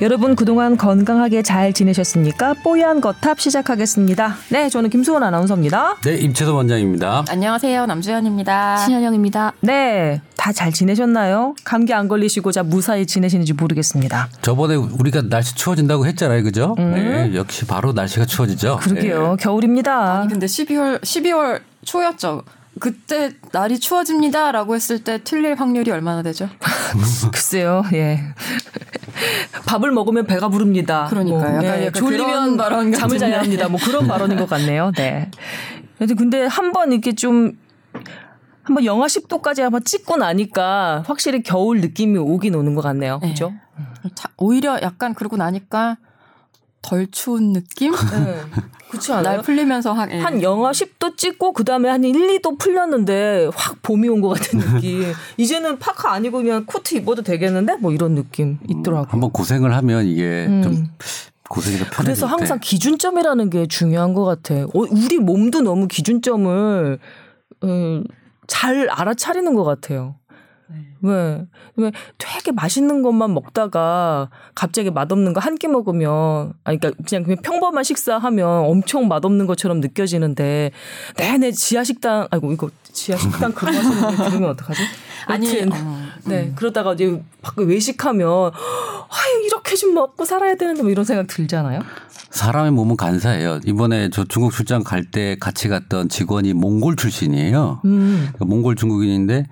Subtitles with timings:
[0.00, 2.54] 여러분 그동안 건강하게 잘 지내셨습니까?
[2.62, 4.36] 뽀얀 거탑 시작하겠습니다.
[4.50, 5.96] 네, 저는 김수원 아나운서입니다.
[6.04, 7.24] 네, 임채도 원장입니다.
[7.28, 7.84] 안녕하세요.
[7.86, 8.76] 남주현입니다.
[8.76, 9.54] 신현영입니다.
[9.60, 11.54] 네, 다 잘 지내셨나요?
[11.64, 14.28] 감기 안 걸리시고 자 무사히 지내시는지 모르겠습니다.
[14.40, 16.74] 저번에 우리가 날씨 추워진다고 했잖아요, 그죠?
[16.78, 18.78] 네, 역시 바로 날씨가 추워지죠.
[18.80, 20.20] 그러게요, 겨울입니다.
[20.20, 22.42] 아니 근데 12월 12월 초였죠.
[22.78, 26.48] 그때 날이 추워집니다라고 했을 때 틀릴 확률이 얼마나 되죠?
[27.32, 28.20] 글쎄요, 예.
[29.66, 31.06] 밥을 먹으면 배가 부릅니다.
[31.10, 31.40] 그러니까요.
[31.40, 33.36] 뭐, 약간 예, 약간 졸리면 잠을 자야 같은데.
[33.36, 33.68] 합니다.
[33.68, 34.92] 뭐 그런 발언인 것 같네요.
[34.96, 35.30] 네.
[35.98, 37.58] 근데 한 번 이렇게 좀
[38.62, 43.18] 한번 영하 10도까지 한번 찍고 나니까 확실히 겨울 느낌이 오긴 오는 것 같네요.
[43.22, 43.30] 네.
[43.30, 43.52] 그죠?
[44.14, 45.96] 자, 오히려 약간 그러고 나니까
[46.82, 47.92] 덜 추운 느낌?
[47.92, 48.40] 네.
[48.90, 49.42] 그렇지 날 않아요?
[49.42, 50.18] 풀리면서 한, 예.
[50.20, 55.12] 한 영하 10도 찍고 그다음에 한 1, 2도 풀렸는데 확 봄이 온 것 같은 느낌.
[55.36, 59.06] 이제는 파카 아니고 그냥 코트 입어도 되겠는데 뭐 이런 느낌 있더라고요.
[59.10, 60.62] 한번 고생을 하면 이게 음.
[60.62, 60.86] 좀
[61.48, 62.30] 고생이 더 편해질 그래서 때.
[62.30, 64.54] 항상 기준점이라는 게 중요한 것 같아.
[64.64, 66.98] 어, 우리 몸도 너무 기준점을
[67.64, 68.04] 음,
[68.46, 70.16] 잘 알아차리는 것 같아요.
[71.00, 71.46] 왜?
[71.76, 77.38] 왜 되게 맛있는 것만 먹다가 갑자기 맛없는 거 한 끼 먹으면 아니 그러니까 그냥 그냥
[77.42, 80.72] 평범한 식사하면 엄청 맛없는 것처럼 느껴지는데
[81.16, 84.80] 내내 지하 식당 아이고 이거 지하 식당 그런 거 들으면 어떡하지?
[85.26, 85.66] 아니 어,
[86.26, 91.80] 네 그러다가 이제 밖에 외식하면 아유 이렇게 좀 먹고 살아야 되는데 뭐 이런 생각 들잖아요.
[92.30, 93.60] 사람의 몸은 간사해요.
[93.64, 97.80] 이번에 저 중국 출장 갈 때 같이 갔던 직원이 몽골 출신이에요.
[97.86, 98.28] 음.
[98.38, 99.46] 그 몽골 중국인인데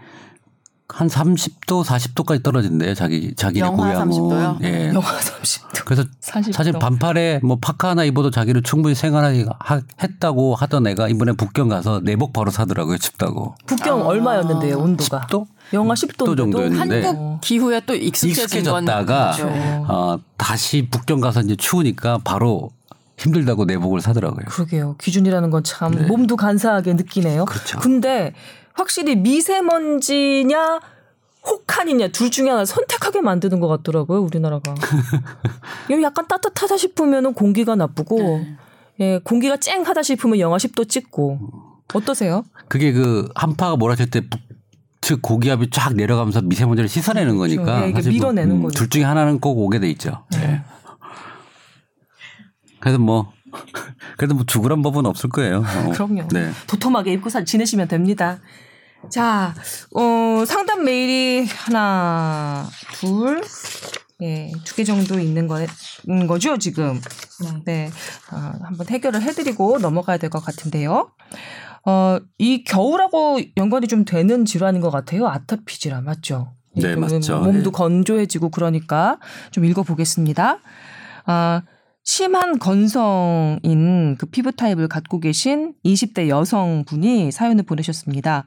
[0.88, 2.94] 한 30도, 40도까지 떨어진대요.
[2.94, 4.08] 자기 자기네 영하 고향은.
[4.08, 4.62] 30도요?
[4.64, 4.88] 예.
[4.94, 5.84] 영하 30도.
[5.84, 6.52] 그래서 40도.
[6.52, 11.68] 사실 반팔에 뭐 파카 하나 입어도 자기를 충분히 생활하기 하- 했다고 하던 애가 이번에 북경
[11.68, 12.98] 가서 내복 바로 사더라고요.
[12.98, 13.56] 춥다고.
[13.66, 15.26] 북경 얼마였는데요, 온도가?
[15.28, 15.46] 10도?
[15.72, 17.02] 영하 10도 정도였는데.
[17.04, 19.52] 한국 기후에 또 익숙해진 건 익숙해졌다가 그렇죠.
[19.88, 22.70] 어, 다시 북경 가서 이제 추우니까 바로
[23.18, 24.44] 힘들다고 내복을 사더라고요.
[24.46, 24.94] 그러게요.
[24.98, 27.44] 기준이라는 건 참 몸도 간사하게 느끼네요.
[27.46, 27.80] 그렇죠.
[27.80, 28.34] 근데
[28.76, 30.80] 확실히 미세먼지냐
[31.44, 34.74] 혹한이냐 둘 중에 하나 선택하게 만드는 것 같더라고요, 우리나라가.
[35.90, 38.44] 이거 약간 따뜻하다 싶으면 공기가 나쁘고,
[39.00, 41.38] 예, 공기가 쨍하다 싶으면 영하 10도 찍고.
[41.94, 42.44] 어떠세요?
[42.68, 44.22] 그게 그 한파가 몰아칠 때
[45.00, 48.76] 북측 고기압이 쫙 내려가면서 미세먼지를 씻어내는 거니까 예, 이게 사실 뭐, 밀어내는 거죠.
[48.76, 50.24] 둘 중에 하나는 꼭 오게 돼 있죠.
[50.34, 50.62] 예.
[52.80, 53.32] 그래서 뭐
[54.18, 55.58] 그래도 뭐 죽으란 법은 없을 거예요.
[55.58, 55.92] 어.
[55.92, 56.26] 그럼요.
[56.32, 56.50] 네.
[56.66, 58.40] 도톰하게 입고 사, 지내시면 됩니다.
[59.10, 59.54] 자,
[59.94, 63.40] 어, 상담 메일이 하나, 둘,
[64.22, 65.58] 예, 두 개 정도 있는 거,
[66.08, 67.00] 인 거죠, 지금.
[67.64, 67.90] 네.
[68.32, 71.10] 어, 한번 해결을 해드리고 넘어가야 될 것 같은데요.
[71.84, 75.28] 어, 이 겨울하고 연관이 좀 되는 질환인 것 같아요.
[75.28, 76.52] 아타피 질환, 맞죠?
[76.74, 77.38] 네, 그 맞죠.
[77.40, 77.70] 몸도 네.
[77.70, 79.18] 건조해지고 그러니까
[79.52, 80.58] 좀 읽어보겠습니다.
[81.26, 81.62] 아,
[82.02, 88.44] 심한 건성인 그 피부 타입을 갖고 계신 20대 여성분이 사연을 보내셨습니다.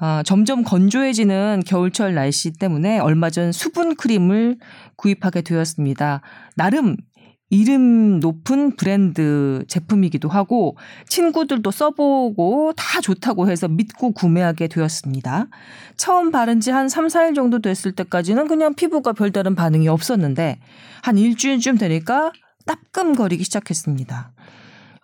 [0.00, 4.58] 아, 점점 건조해지는 겨울철 날씨 때문에 얼마 전 수분 크림을
[4.96, 6.20] 구입하게 되었습니다.
[6.54, 6.96] 나름
[7.50, 10.76] 이름 높은 브랜드 제품이기도 하고
[11.08, 15.46] 친구들도 써보고 다 좋다고 해서 믿고 구매하게 되었습니다.
[15.96, 20.58] 처음 바른 지 한 3, 4일 정도 됐을 때까지는 그냥 피부가 별다른 반응이 없었는데
[21.02, 22.32] 한 일주일쯤 되니까
[22.66, 24.30] 따끔거리기 시작했습니다.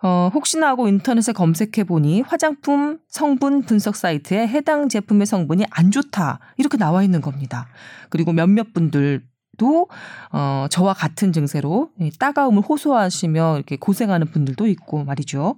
[0.05, 6.37] 어, 혹시나 하고 인터넷에 검색해 보니 화장품 성분 분석 사이트에 해당 제품의 성분이 안 좋다.
[6.57, 7.67] 이렇게 나와 있는 겁니다.
[8.11, 9.23] 그리고 몇몇 분들
[9.57, 9.87] 도
[10.31, 15.55] 어, 저와 같은 증세로 이 따가움을 호소하시며 이렇게 고생하는 분들도 있고 말이죠.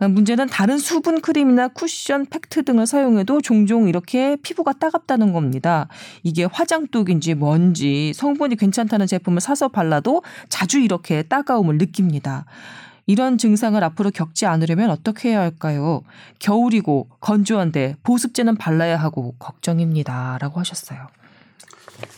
[0.00, 5.88] 어, 문제는 다른 수분 크림이나 쿠션, 팩트 등을 사용해도 종종 이렇게 피부가 따갑다는 겁니다.
[6.22, 12.44] 이게 화장독인지 뭔지 성분이 괜찮다는 제품을 사서 발라도 자주 이렇게 따가움을 느낍니다.
[13.06, 16.02] 이런 증상을 앞으로 겪지 않으려면 어떻게 해야 할까요?
[16.40, 20.38] 겨울이고 건조한데 보습제는 발라야 하고 걱정입니다.
[20.40, 21.06] 라고 하셨어요.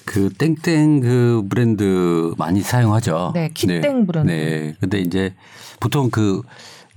[0.05, 3.33] 그 땡땡 그 브랜드 많이 사용하죠.
[3.35, 4.31] 네, 키땡 브랜드.
[4.31, 4.75] 네.
[4.81, 5.35] 근데 이제
[5.79, 6.43] 보통 그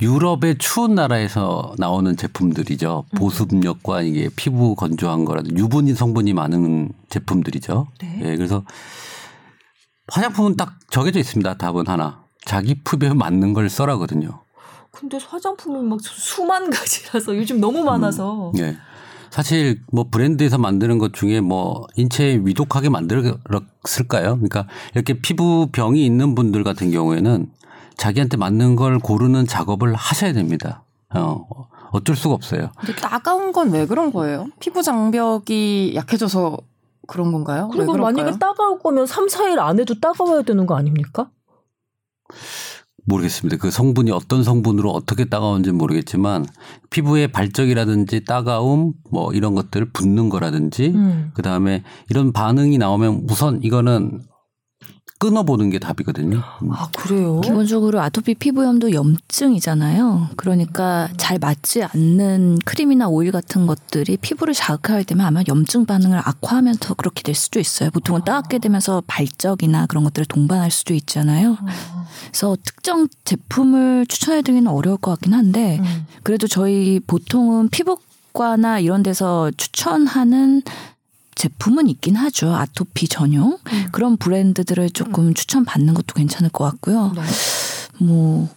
[0.02, 3.04] 유럽의 추운 나라에서 나오는 제품들이죠.
[3.14, 3.18] 음.
[3.18, 7.88] 보습력과 이게 피부 건조한 거라든 유분인 성분이 많은 제품들이죠.
[8.00, 8.20] 네.
[8.24, 8.64] 예, 그래서
[10.08, 11.58] 화장품은 딱 정해져 있습니다.
[11.58, 12.24] 답은 하나.
[12.46, 14.42] 자기 피부에 맞는 걸 써라거든요.
[14.92, 18.52] 근데 화장품은 막 수만 가지라서 요즘 너무 많아서.
[18.58, 18.78] 예.
[19.30, 24.36] 사실 뭐 브랜드에서 만드는 것 중에 뭐 인체에 위독하게 만들었을까요?
[24.36, 27.48] 그러니까 이렇게 피부 병이 있는 분들 같은 경우에는
[27.96, 30.84] 자기한테 맞는 걸 고르는 작업을 하셔야 됩니다.
[31.14, 31.46] 어,
[31.92, 32.72] 어쩔 수가 없어요.
[32.78, 34.48] 근데 따가운 건 왜 그런 거예요?
[34.60, 36.58] 피부 장벽이 약해져서
[37.08, 37.70] 그런 건가요?
[37.74, 37.98] 왜 그리고?
[37.98, 41.30] 만약에 따가울 거면 3, 4일 안에도 따가워야 되는 거 아닙니까?
[43.06, 43.58] 모르겠습니다.
[43.58, 46.46] 그 성분이 어떤 성분으로 어떻게 따가운지 모르겠지만
[46.90, 51.32] 피부의 발적이라든지 따가움 뭐 이런 것들 붓는 거라든지 음.
[51.34, 54.22] 그 다음에 이런 반응이 나오면 우선 이거는
[55.22, 56.42] 끊어보는 게 답이거든요.
[56.64, 56.72] 음.
[56.74, 57.42] 아 그래요?
[57.42, 60.30] 기본적으로 아토피 피부염도 염증이잖아요.
[60.36, 66.96] 그러니까 잘 맞지 않는 크림이나 오일 같은 것들이 피부를 자극할 때면 아마 염증 반응을 악화하면서
[66.96, 67.92] 그렇게 될 수도 있어요.
[67.92, 71.56] 보통은 따갑게 되면서 발적이나 그런 것들을 동반할 수도 있잖아요.
[72.32, 76.08] 그래서 특정 제품을 추천해드리기는 어려울 것 같긴 한데 음.
[76.24, 77.98] 그래도 저희 보통은 피부
[78.34, 80.64] 과나 이런 데서 추천하는
[81.36, 82.54] 제품은 있긴 하죠.
[82.54, 83.58] 아토피 전용.
[83.92, 87.12] 그런 브랜드들을 조금 추천받는 것도 괜찮을 것 같고요.
[87.16, 87.22] 네.
[88.06, 88.50] 뭐,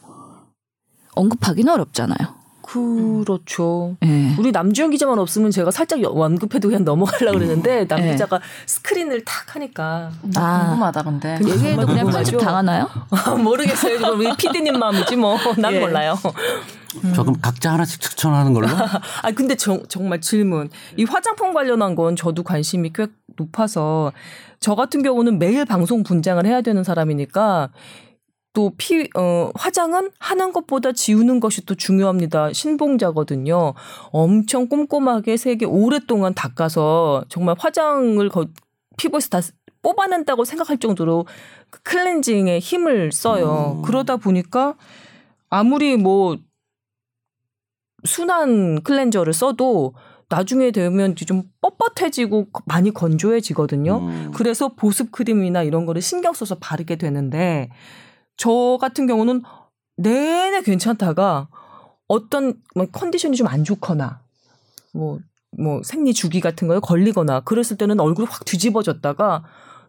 [1.14, 2.43] 언급하기는 어렵잖아요.
[2.66, 3.96] 그렇죠.
[4.04, 4.34] 예.
[4.38, 8.12] 우리 남주현 기자만 없으면 제가 살짝 여- 언급해도 그냥 넘어가려고 그랬는데 남 네.
[8.12, 10.64] 기자가 스크린을 탁 하니까 아.
[10.66, 11.38] 궁금하다 근데.
[11.42, 12.06] 그- 얘기해도 그냥?
[12.10, 12.88] 편집 당하나요?
[13.42, 13.98] 모르겠어요.
[13.98, 15.36] 그럼 우리 PD님 마음이지 뭐.
[15.58, 15.80] 난 예.
[15.80, 16.16] 몰라요.
[17.14, 18.68] 조금 각자 하나씩 추천하는 걸로.
[19.22, 20.70] 아 근데 정, 정말 질문.
[20.96, 24.12] 이 화장품 관련한 건 저도 관심이 꽤 높아서
[24.60, 27.68] 저 같은 경우는 매일 방송 분장을 해야 되는 사람이니까
[28.54, 32.52] 또 피, 어, 화장은 하는 것보다 지우는 것이 또 중요합니다.
[32.52, 33.74] 신봉자거든요.
[34.12, 38.46] 엄청 꼼꼼하게 세게 오랫동안 닦아서 정말 화장을 거,
[38.96, 39.40] 피부에서 다
[39.82, 41.26] 뽑아낸다고 생각할 정도로
[41.68, 43.74] 그 클렌징에 힘을 써요.
[43.76, 43.82] 음.
[43.82, 44.76] 그러다 보니까
[45.50, 46.36] 아무리 뭐
[48.04, 49.94] 순한 클렌저를 써도
[50.28, 53.98] 나중에 되면 좀 뻣뻣해지고 많이 건조해지거든요.
[53.98, 54.32] 음.
[54.34, 57.68] 그래서 보습 크림이나 이런 거를 신경 써서 바르게 되는데
[58.36, 59.42] 저 같은 경우는
[59.96, 61.48] 내내 괜찮다가
[62.08, 64.20] 어떤 뭐 컨디션이 좀 안 좋거나
[64.92, 65.18] 뭐,
[65.58, 69.44] 뭐 생리 주기 같은 거에 걸리거나 그랬을 때는 얼굴이 확 뒤집어졌다가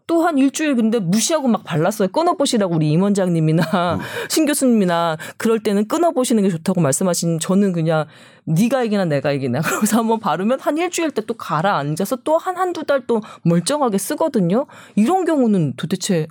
[0.08, 2.08] 또 한 일주일 근데 무시하고 막 발랐어요.
[2.08, 3.64] 끊어보시라고 우리 임원장님이나
[4.30, 8.06] 신 교수님이나 그럴 때는 끊어보시는 게 좋다고 말씀하신 저는 그냥
[8.44, 12.84] 네가 이기나 내가 이기나 그러면서 한번 바르면 한 일주일 때 또 가라앉아서 또 한 한두
[12.84, 14.66] 달 또 멀쩡하게 쓰거든요.
[14.94, 16.28] 이런 경우는 도대체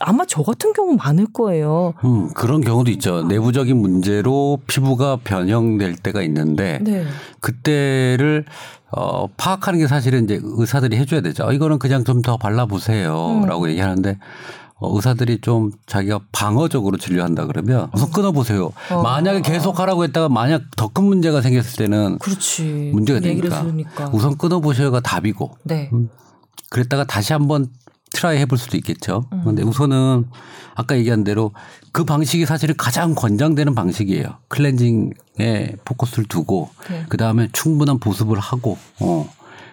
[0.00, 1.94] 아마 저 같은 경우 많을 거예요.
[2.04, 3.22] 음, 그런 경우도 있죠.
[3.22, 7.04] 내부적인 문제로 피부가 변형될 때가 있는데 네.
[7.40, 8.44] 그때를
[8.92, 11.44] 어, 파악하는 게 사실은 이제 의사들이 해줘야 되죠.
[11.44, 13.40] 어, 이거는 그냥 좀 더 발라보세요.
[13.42, 13.46] 음.
[13.46, 14.18] 라고 얘기하는데
[14.76, 18.72] 어, 의사들이 좀 자기가 방어적으로 진료한다 그러면 우선 끊어보세요.
[18.90, 19.02] 어.
[19.02, 22.90] 만약에 계속 하라고 했다가 만약 더 큰 문제가 생겼을 때는 그렇지.
[22.94, 23.64] 문제가 되니까.
[24.12, 25.90] 우선 끊어보셔가 답이고 네.
[26.70, 27.68] 그랬다가 다시 한번
[28.12, 29.26] try 해볼 수도 있겠죠.
[29.32, 29.40] 음.
[29.42, 30.26] 그런데 우선은
[30.74, 31.52] 아까 얘기한 대로
[31.92, 34.38] 그 방식이 사실은 가장 권장되는 방식이에요.
[34.48, 37.04] 클렌징에 포커스를 두고 네.
[37.08, 39.28] 그 다음에 충분한 보습을 하고 어.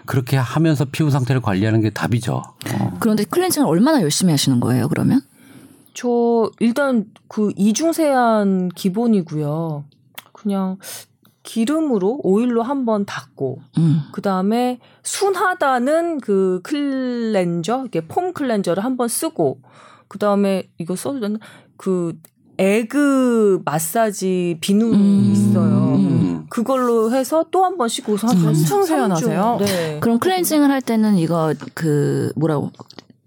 [0.05, 2.35] 그렇게 하면서 피부 상태를 관리하는 게 답이죠.
[2.35, 2.97] 어.
[2.99, 5.21] 그런데 클렌징을 얼마나 열심히 하시는 거예요, 그러면?
[5.93, 9.83] 저 일단 그 이중 세안 기본이고요.
[10.31, 10.77] 그냥
[11.47, 14.01] 기름으로 오일로 한번 닦고 음.
[14.11, 19.61] 그 다음에 순하다는 그 클렌저, 이게 foam cleanser를 한번 쓰고
[20.09, 21.39] 그 다음에 이거 써도 되나?
[21.77, 22.13] 그
[22.57, 25.31] 에그 마사지 비누 음.
[25.31, 25.93] 있어요.
[25.95, 26.45] 음.
[26.49, 28.37] 그걸로 해서 또 한 번 씻고 한 음.
[28.39, 29.57] 삼- 엄청 세안하세요?
[29.61, 29.99] 네.
[30.01, 32.71] 그럼 클렌징을 할 때는 이거 그 뭐라고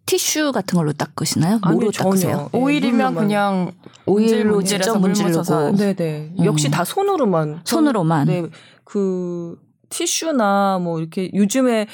[0.07, 1.61] 티슈 같은 걸로 닦으시나요?
[1.61, 1.91] 뭐로.
[1.93, 2.51] 닦으세요?
[2.53, 3.15] 예, 오일이면.
[3.15, 3.73] 그냥
[4.07, 5.73] 오일로 직접 묻혀서.
[5.77, 6.35] 네네.
[6.39, 6.45] 음.
[6.45, 7.61] 역시 다 손으로만.
[7.65, 8.27] 손으로만.
[8.27, 8.47] 네.
[8.85, 9.57] 그
[9.89, 11.87] 티슈나 뭐 이렇게 요즘에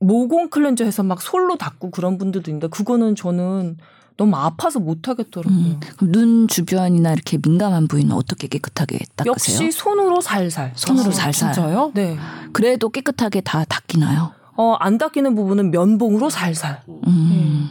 [0.00, 3.78] 모공 클렌저 해서 막 솔로 닦고 그런 분들도 있는데 그거는 저는
[4.16, 5.58] 너무 아파서 못 하겠더라고요.
[5.58, 5.80] 음.
[5.96, 9.30] 그럼 눈 주변이나 이렇게 민감한 부위는 어떻게 깨끗하게 닦으세요?
[9.32, 10.72] 역시 손으로 살살.
[10.74, 11.52] 손으로 아, 살살.
[11.52, 11.92] 진짜요?
[11.94, 12.16] 네.
[12.52, 14.32] 그래도 깨끗하게 다 닦이나요?
[14.56, 16.82] 어, 안 닦이는 부분은 면봉으로 살살.
[17.06, 17.70] 음.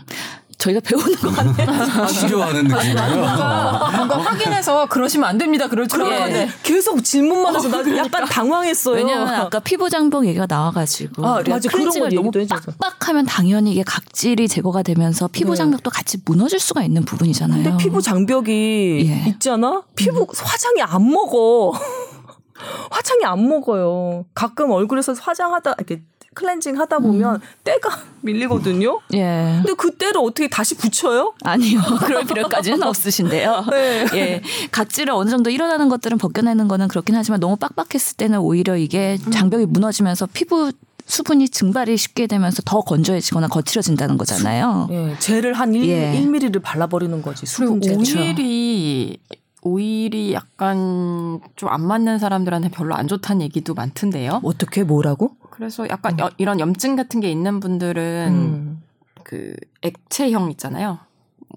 [0.58, 1.70] 저희가 배우는 것 같네요.
[1.70, 2.96] 아, 치료하는 느낌이에요.
[2.96, 5.68] 뭔가, 뭔가 확인해서 그러시면 안 됩니다.
[5.68, 6.02] 그럴 줄.
[6.02, 6.50] 알았는데.
[6.64, 8.96] 계속 질문만 해서 나 약간 당황했어요.
[8.96, 11.70] 왜냐하면 아까 피부 장벽 얘기가 나와가지고 아, 맞아.
[11.70, 12.32] 그런 거 너무.
[12.80, 15.58] 빡빡하면 당연히 이게 각질이 제거가 되면서 피부 네.
[15.58, 17.64] 장벽도 같이 무너질 수가 있는 부분이잖아요.
[17.64, 19.30] 근데 피부 장벽이 예.
[19.32, 19.84] 있잖아?
[19.96, 21.74] 피부 화장이 안 먹어.
[22.90, 24.26] 화장이 안 먹어요.
[24.34, 26.02] 가끔 얼굴에서 화장하다, 이렇게
[26.36, 27.90] 클렌징 하다 보면 때가
[28.22, 29.00] 밀리거든요?
[29.14, 29.54] 예.
[29.64, 31.34] 근데 그 때를 어떻게 다시 붙여요?
[31.44, 31.80] 아니요.
[32.06, 33.66] 그럴 필요까지는 없으신데요.
[33.72, 34.06] 네.
[34.14, 34.42] 예.
[34.72, 39.66] 각질을 어느 정도 일어나는 것들은 벗겨내는 거는 그렇긴 하지만 너무 빡빡했을 때는 오히려 이게 장벽이
[39.66, 40.72] 무너지면서 피부
[41.08, 44.88] 수분이 증발이 쉽게 되면서 더 건조해지거나 거칠어진다는 거잖아요.
[44.92, 46.20] 예, 젤을 한 1, 예.
[46.20, 47.46] 1mm를 발라버리는 거지.
[47.46, 48.18] 수분 젤.
[48.20, 49.18] 오일이
[49.66, 54.42] 오일이 약간 좀 안 맞는 사람들한테 별로 안 좋다는 얘기도 많던데요.
[54.44, 55.36] 어떻게 뭐라고?
[55.50, 58.84] 그래서 약간 여- 이런 염증 같은 게 있는 분들은 음.
[59.24, 61.00] 그 액체형 있잖아요.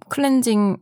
[0.09, 0.79] cleansing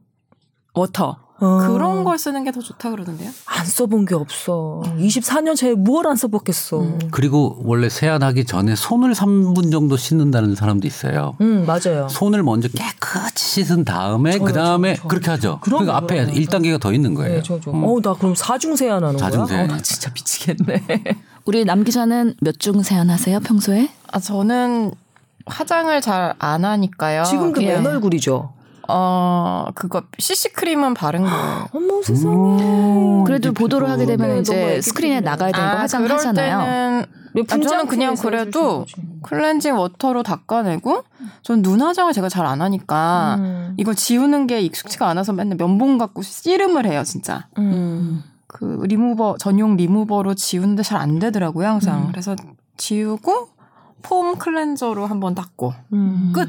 [0.75, 1.59] water 어.
[1.69, 3.29] 그런 걸 쓰는 게 더 좋다 그러던데요.
[3.47, 4.83] 안 써본 게 없어.
[4.99, 6.81] 24년 차에 뭘 안 써봤겠어.
[6.81, 11.37] 음, 그리고 원래 세안하기 전에 손을 3분 정도 씻는다는 사람도 있어요.
[11.43, 12.09] 음, 맞아요.
[12.09, 15.59] 손을 먼저 깨끗이 씻은 다음에 그 다음에 그렇게 하죠.
[15.63, 16.33] 그러니까 앞에 그럼요.
[16.33, 17.37] 1단계가 더 있는 거예요.
[17.37, 17.71] 네, 저, 저.
[17.71, 17.85] 음.
[17.85, 19.31] 어, 나 그럼 사중 세안 하는 거야?
[19.31, 19.71] 사중 세안.
[19.71, 20.85] 어, 나 진짜 미치겠네.
[21.45, 23.89] 우리 남 기자는 몇 중 세안하세요 평소에?
[24.13, 24.93] 아 저는
[25.47, 27.23] 화장을 잘 안 하니까요.
[27.25, 27.75] 지금 그 예.
[27.77, 28.53] 맨 얼굴이죠.
[28.89, 31.67] 어 그거 CC 크림은 바른 거예요.
[31.75, 32.35] 어머 세상에.
[32.35, 33.25] 음.
[33.25, 35.21] 그래도 보도를 하게 되면 네, 이제 스크린에.
[35.21, 36.59] 나가야 되는 거 그럴 화장하잖아요.
[36.61, 38.87] 때는 왜 아, 저는 그냥 그래도.
[39.23, 41.03] cleansing water로 닦아내고
[41.43, 43.75] 전 눈 화장을 제가 잘 안 하니까 음.
[43.77, 47.47] 이걸 지우는 게 익숙치가 않아서 맨날 면봉 갖고 씨름을 해요 진짜.
[47.59, 48.23] 음.
[48.47, 52.03] 그 리무버 전용 리무버로 지우는데 잘 안 되더라고요 항상.
[52.03, 52.07] 음.
[52.11, 52.37] 그래서
[52.77, 53.49] 지우고
[54.03, 56.33] 폼 클렌저로 한번 닦고 음.
[56.35, 56.49] 끝.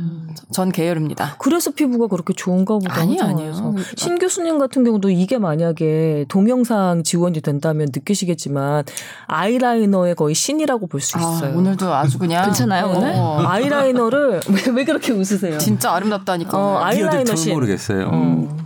[0.51, 1.35] 전 게으릅니다.
[1.39, 3.01] 그래서 피부가 그렇게 좋은가 보다.
[3.01, 3.69] 화장해서.
[3.69, 3.75] 아니요.
[3.95, 8.83] 신 교수님 같은 경우도 이게 만약에 동영상 지원이 된다면 느끼시겠지만
[9.27, 11.57] 아이라이너의 거의 신이라고 볼수 아, 있어요.
[11.57, 13.13] 오늘도 아주 그냥 괜찮아요, 오늘?
[13.15, 15.57] 어, 아이라이너를 왜, 왜 그렇게 웃으세요?
[15.57, 16.57] 진짜 아름답다니까.
[16.57, 16.77] 어.
[16.83, 17.53] 아이라이너 신.
[17.53, 18.09] 모르겠어요.
[18.13, 18.57] 어.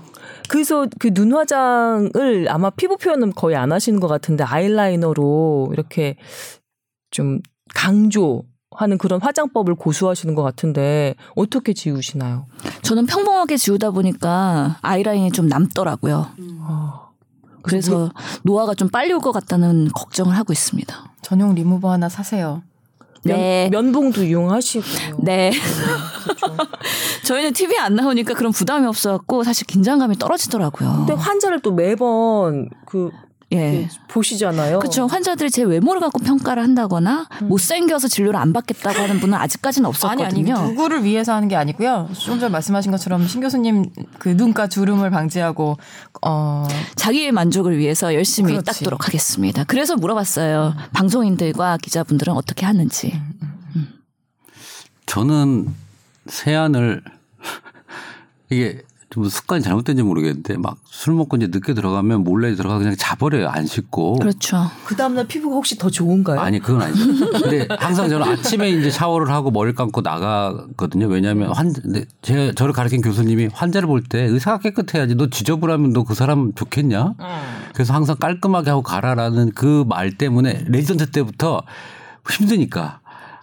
[0.50, 6.18] 그래서 그 눈 화장을 아마 피부 표현은 거의 안 하시는 것 같은데 아이라이너로 이렇게
[7.10, 7.40] 좀
[7.74, 8.44] 강조
[8.76, 12.46] 하는 그런 화장법을 고수하시는 것 같은데 어떻게 지우시나요?
[12.84, 16.28] 저는 평범하게 지우다 보니까 아이라인이 좀 남더라고요.
[16.62, 17.02] 아,
[17.64, 18.10] 그래서
[18.44, 21.12] 노화가 좀 빨리 올 것 같다는 걱정을 하고 있습니다.
[21.22, 22.64] 전용 리무버 하나 사세요.
[23.24, 23.70] 면, 네.
[23.72, 24.86] 면 봉도 이용하시고.
[25.24, 25.52] 네.
[26.24, 26.58] 그렇죠.
[27.26, 31.06] 저희는 TV에 안 나오니까 그런 부담이 없어갖고 사실 긴장감이 떨어지더라고요.
[31.06, 33.12] 근데 환자를 또 매번 그
[33.54, 33.90] 예.
[34.08, 34.80] 보시잖아요.
[34.80, 35.08] 그렇죠.
[35.08, 37.50] 환자들이 제 외모를 갖고 평가를 한다거나 음.
[37.50, 40.56] 못생겨서 진료를 안 받겠다고 하는 분은 아직까지는 아니 없었거든요.
[40.56, 42.10] 아니 누구를 위해서 하는 게 아니고요.
[42.18, 45.78] 좀 전에 말씀하신 것처럼 신 교수님 그 눈가 주름을 방지하고
[46.26, 48.80] 어 자기의 만족을 위해서 열심히 그렇지.
[48.80, 49.64] 닦도록 하겠습니다.
[49.66, 50.74] 그래서 물어봤어요.
[50.94, 53.20] 방송인들과 기자분들은 어떻게 하는지.
[55.08, 55.74] 저는
[56.28, 57.04] 세안을
[58.50, 58.82] 이게
[59.12, 63.66] 좀 습관이 잘못된지 모르겠는데 막 술 먹고 이제 늦게 들어가면 몰래 들어가 그냥 자버려요 안
[63.66, 64.20] 씻고.
[64.20, 64.70] 그렇죠.
[64.86, 66.40] 그 다음날 피부가 혹시 더 좋은가요?
[66.40, 67.32] 아니 그건 아니죠.
[67.42, 71.08] 근데 항상 저는 아침에 이제 샤워를 하고 머리를 감고 나가거든요.
[71.08, 76.04] 왜냐하면 환 근데 제가 저를 가르친 교수님이 환자를 볼 때 의사가 깨끗해야지 너 지저분하면 너
[76.04, 77.16] 그 사람 좋겠냐?
[77.74, 81.64] 그래서 항상 깔끔하게 하고 가라라는 그 말 때문에 레지던트 때부터
[82.30, 83.00] 힘드니까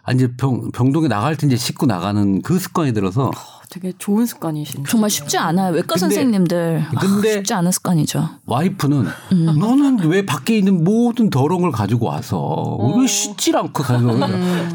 [0.08, 3.30] 아, 이제 병 병동에 나갈 때 이제 씻고 나가는 그 습관이 들어서
[3.68, 4.84] 되게 좋은 습관이신.
[4.88, 5.72] 정말 쉽지 않아요.
[5.74, 8.26] 외과 근데- 선생님들 아, 근데- 쉽지 않은 습관이죠.
[8.46, 9.04] 와이프는
[9.58, 14.16] 너는 왜 밖에 있는 모든 더러운 걸 가지고 와서 왜 씻질 않고 가지고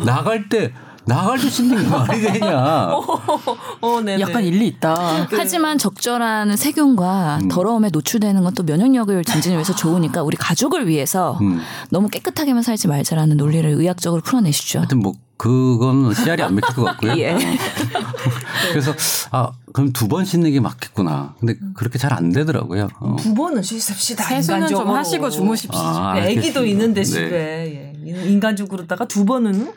[0.06, 0.72] 나갈 때
[1.06, 2.88] 나갈 때 씻는 게 말이 되냐?
[3.82, 4.20] 어, 네.
[4.22, 5.28] 약간 일리 있다.
[5.32, 7.48] 하지만 적절한 세균과 음.
[7.50, 11.60] 더러움에 노출되는 건 또 면역력을 증진을 위해서 좋으니까 우리 가족을 위해서 음.
[11.90, 14.80] 너무 깨끗하게만 살지 말자라는 논리를 의학적으로 풀어내시죠.
[14.80, 17.14] 하여튼 뭐 그건 씨알이 안 맥힐 것 같고요.
[17.20, 17.36] 예.
[18.72, 18.94] 그래서
[19.32, 21.36] 아 그럼 두 번 씻는 게 맞겠구나.
[21.40, 22.90] 근데 그렇게 잘 안 되더라고요.
[23.00, 23.16] 어.
[23.18, 24.24] 두 번은 씻읍시다.
[24.24, 24.96] 세수는 좀 인간적으로.
[24.96, 25.82] 하시고 주무십시오.
[25.82, 26.62] 아, 네, 애기도 알겠습니다.
[26.72, 27.06] 있는데 네.
[27.06, 28.30] 집에 예.
[28.30, 29.74] 인간적으로다가 두 번은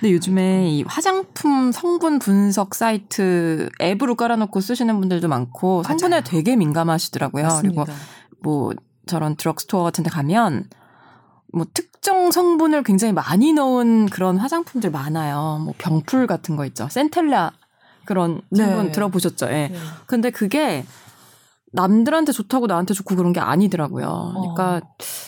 [0.00, 7.58] 근데 요즘에 이 화장품 성분 분석 사이트 앱으로 깔아놓고 쓰시는 분들도 많고 성분에 되게 민감하시더라고요.
[7.60, 7.84] 그리고
[8.42, 8.72] 뭐
[9.06, 10.64] 저런 드럭스토어 같은 데 가면
[11.52, 15.60] 뭐 특정 성분을 굉장히 많이 넣은 그런 화장품들 많아요.
[15.64, 16.88] 뭐 병풀 같은 거 있죠.
[16.88, 17.52] 센텔라
[18.04, 18.64] 그런 네.
[18.64, 19.46] 성분 들어보셨죠?
[19.46, 19.72] 예.
[20.06, 20.84] 근데 그게
[21.74, 24.32] 남들한테 좋다고 나한테 좋고 그런 게 아니더라고요.
[24.36, 24.82] 그러니까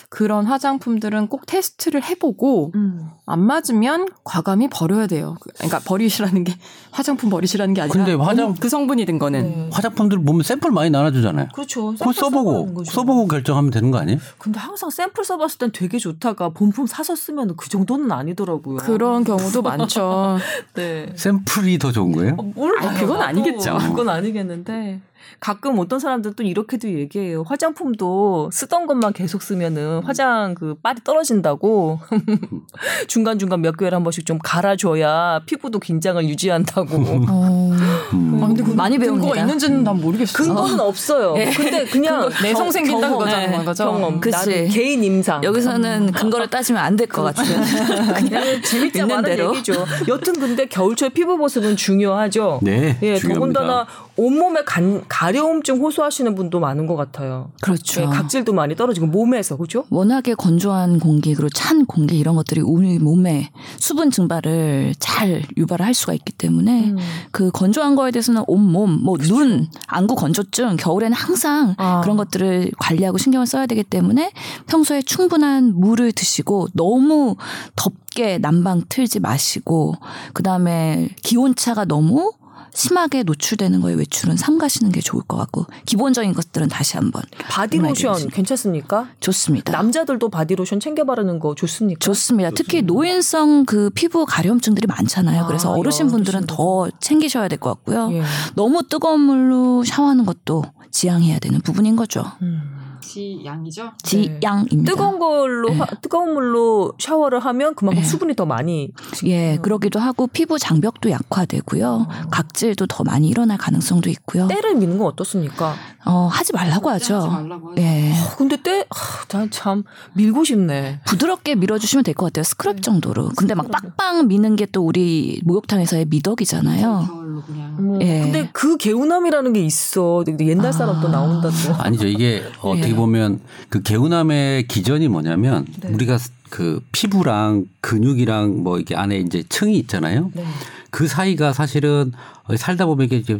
[0.09, 3.09] 그런 화장품들은 꼭 테스트를 해보고 음.
[3.25, 5.35] 안 맞으면 과감히 버려야 돼요.
[5.57, 6.53] 그러니까 버리시라는 게
[6.91, 9.69] 화장품 버리시라는 게 아니라 근데 화장- 그 성분이 든 거는 네.
[9.73, 11.47] 화장품들 보면 샘플 많이 나눠주잖아요.
[11.53, 11.93] 그렇죠.
[11.93, 12.83] 그거 샘플 써보고.
[12.85, 14.19] 써보고 결정하면 되는 거 아니에요?
[14.37, 18.77] 근데 항상 샘플 써봤을 땐 되게 좋다가 본품 사서 쓰면 그 정도는 아니더라고요.
[18.77, 20.37] 그런 경우도 많죠.
[20.75, 21.11] 네.
[21.15, 22.35] 샘플이 더 좋은 거예요?
[22.37, 22.89] 어, 몰라요.
[22.89, 23.77] 아니, 그건 아니겠죠.
[23.79, 25.01] 그건 아니겠는데
[25.39, 27.43] 가끔 어떤 사람들은 또 이렇게도 얘기해요.
[27.47, 31.99] 화장품도 쓰던 것만 계속 쓰면은 화장 그 빨이 떨어진다고
[33.07, 36.95] 중간 중간 몇 개월 한 번씩 좀 갈아줘야 피부도 긴장을 유지한다고.
[37.29, 37.71] 어,
[38.13, 38.39] 음.
[38.43, 39.41] 아, 근데 그 많이 근거가 배웁니다.
[39.41, 40.37] 있는지는 난 모르겠어.
[40.43, 41.33] 근거는 없어요.
[41.33, 43.73] 근데 그냥 내성 생긴다 경험, 그거잖아, 네?
[43.73, 44.19] 경험.
[44.19, 44.67] 그치.
[44.69, 45.43] 개인 임상.
[45.43, 47.43] 여기서는 근거를 따지면 안 될 것 같은.
[48.15, 49.53] 그냥 재밌자 대로.
[49.55, 49.85] 얘기죠.
[50.07, 52.59] 여튼 근데 겨울철 피부 보습은 중요하죠.
[52.63, 53.33] 네, 예, 중요합니다.
[53.59, 57.51] 더군다나 온몸에 간, 가려움증 호소하시는 분도 많은 것 같아요.
[57.61, 58.01] 그렇죠.
[58.01, 59.83] 예, 각질도 많이 떨어지고 몸에서 그죠?
[59.89, 65.93] 워낙에 건조한 공기 그리고 찬 공기 이런 것들이 우리 몸에 수분 증발을 잘 유발을 할
[65.93, 66.97] 수가 있기 때문에 음.
[67.31, 72.01] 그 건조한 거에 대해서는 온몸 뭐 눈 안구 건조증 겨울에는 항상 아.
[72.01, 74.31] 그런 것들을 관리하고 신경을 써야 되기 때문에
[74.67, 77.35] 평소에 충분한 물을 드시고 너무
[77.75, 79.95] 덥게 난방 틀지 마시고
[80.33, 82.33] 그 다음에 기온차가 너무
[82.75, 88.27] 심하게 노출되는 거에 외출은 삼가시는 게 좋을 것 같고 기본적인 것들은 다시 한번 바디로션.
[88.27, 89.07] 괜찮습니까?
[89.21, 89.71] 좋습니다.
[89.71, 91.99] 남자들도 바디로션 챙겨 바르는 거 좋습니까?
[91.99, 92.51] 좋습니다.
[92.53, 95.45] 특히 노인성 그 피부 가려움증들이 많잖아요.
[95.47, 96.55] 그래서 아, 어르신 분들은 어르신들.
[96.55, 98.09] 더 챙기셔야 될 것 같고요.
[98.11, 98.21] 예.
[98.55, 102.25] 너무 뜨거운 물로 샤워하는 것도 지양해야 되는 부분인 거죠.
[102.41, 102.61] 음.
[103.05, 103.91] 지양이죠.
[104.03, 104.91] 지양입니다.
[104.91, 105.77] 뜨거운 걸로 네.
[105.77, 108.07] 하- 뜨거운 물로 샤워를 하면 그만큼 네.
[108.07, 108.89] 수분이 더 많이
[109.25, 112.07] 예, 그러기도 하고 피부 장벽도 약화되고요.
[112.31, 114.47] 각질도 더 많이 일어날 가능성도 있고요.
[114.47, 115.75] 때를 미는 건 어떻습니까?
[116.05, 117.27] 어, 하지 말라고 하죠.
[117.27, 117.81] 말라고 하죠.
[117.81, 118.11] 예.
[118.11, 118.85] 어, 근데 때,
[119.31, 119.83] 난참
[120.15, 121.01] 밀고 싶네.
[121.05, 122.43] 부드럽게 밀어주시면 될 것 같아요.
[122.43, 123.29] 스크럽 정도로.
[123.35, 127.07] 근데 막 빡빡 미는 게 또 우리 목욕탕에서의 미덕이잖아요.
[127.45, 127.75] 그냥.
[127.79, 128.21] 음, 예.
[128.21, 130.23] 근데 그 개운함이라는 게 있어.
[130.25, 131.11] 근데 옛날 사람 또 아.
[131.11, 131.73] 나온다 또.
[131.75, 132.07] 아니죠.
[132.07, 132.93] 이게 어떻게 예.
[132.95, 135.89] 보면 그 개운함의 기전이 뭐냐면 네.
[135.89, 136.17] 우리가
[136.49, 140.31] 그 피부랑 근육이랑 뭐 이게 안에 이제 층이 있잖아요.
[140.33, 140.45] 네.
[140.89, 142.11] 그 사이가 사실은
[142.57, 143.37] 살다 보면 이게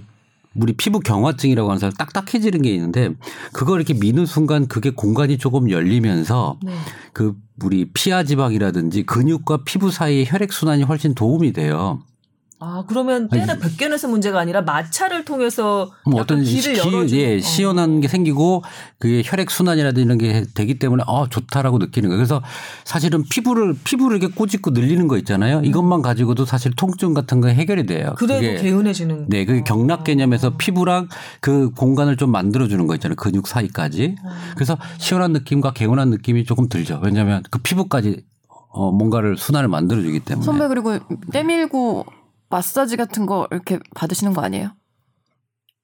[0.56, 3.10] 우리 피부 경화증이라고 하는 사람 딱딱해지는 게 있는데
[3.52, 6.74] 그걸 이렇게 미는 순간 그게 공간이 조금 열리면서 네.
[7.14, 12.02] 그 우리 피하 지방이라든지 근육과 피부 사이의 혈액 순환이 훨씬 도움이 돼요.
[12.68, 17.40] 아, 그러면 때를 벗겨내서 문제가 아니라 마찰을 통해서 뭐 어떤 길을 기- 열어주는 예, 어.
[17.40, 18.64] 시원한 게 생기고
[18.98, 22.18] 그게 혈액 순환이라든지 이런 게 되기 때문에 아 좋다라고 느끼는 거예요.
[22.18, 22.42] 그래서
[22.84, 25.62] 사실은 피부를 피부를 이렇게 꼬집고 늘리는 거 있잖아요.
[25.64, 28.16] 이것만 가지고도 사실 통증 같은 거 해결이 돼요.
[28.18, 29.26] 그래도 그게 개운해지는.
[29.30, 31.08] 네, 그게 경락 개념에서 피부랑
[31.42, 33.16] 그 공간을 좀 만들어 주는 거 있잖아요.
[33.16, 34.16] 근육 사이까지.
[34.56, 37.00] 그래서 시원한 느낌과 개운한 느낌이 조금 들죠.
[37.04, 38.24] 왜냐하면 그 피부까지
[38.70, 40.44] 어 뭔가를 순환을 만들어 주기 때문에.
[40.46, 40.98] 선배 그리고
[41.32, 42.06] 때밀고
[42.50, 44.72] 마사지 같은 거 이렇게 받으시는 거 아니에요?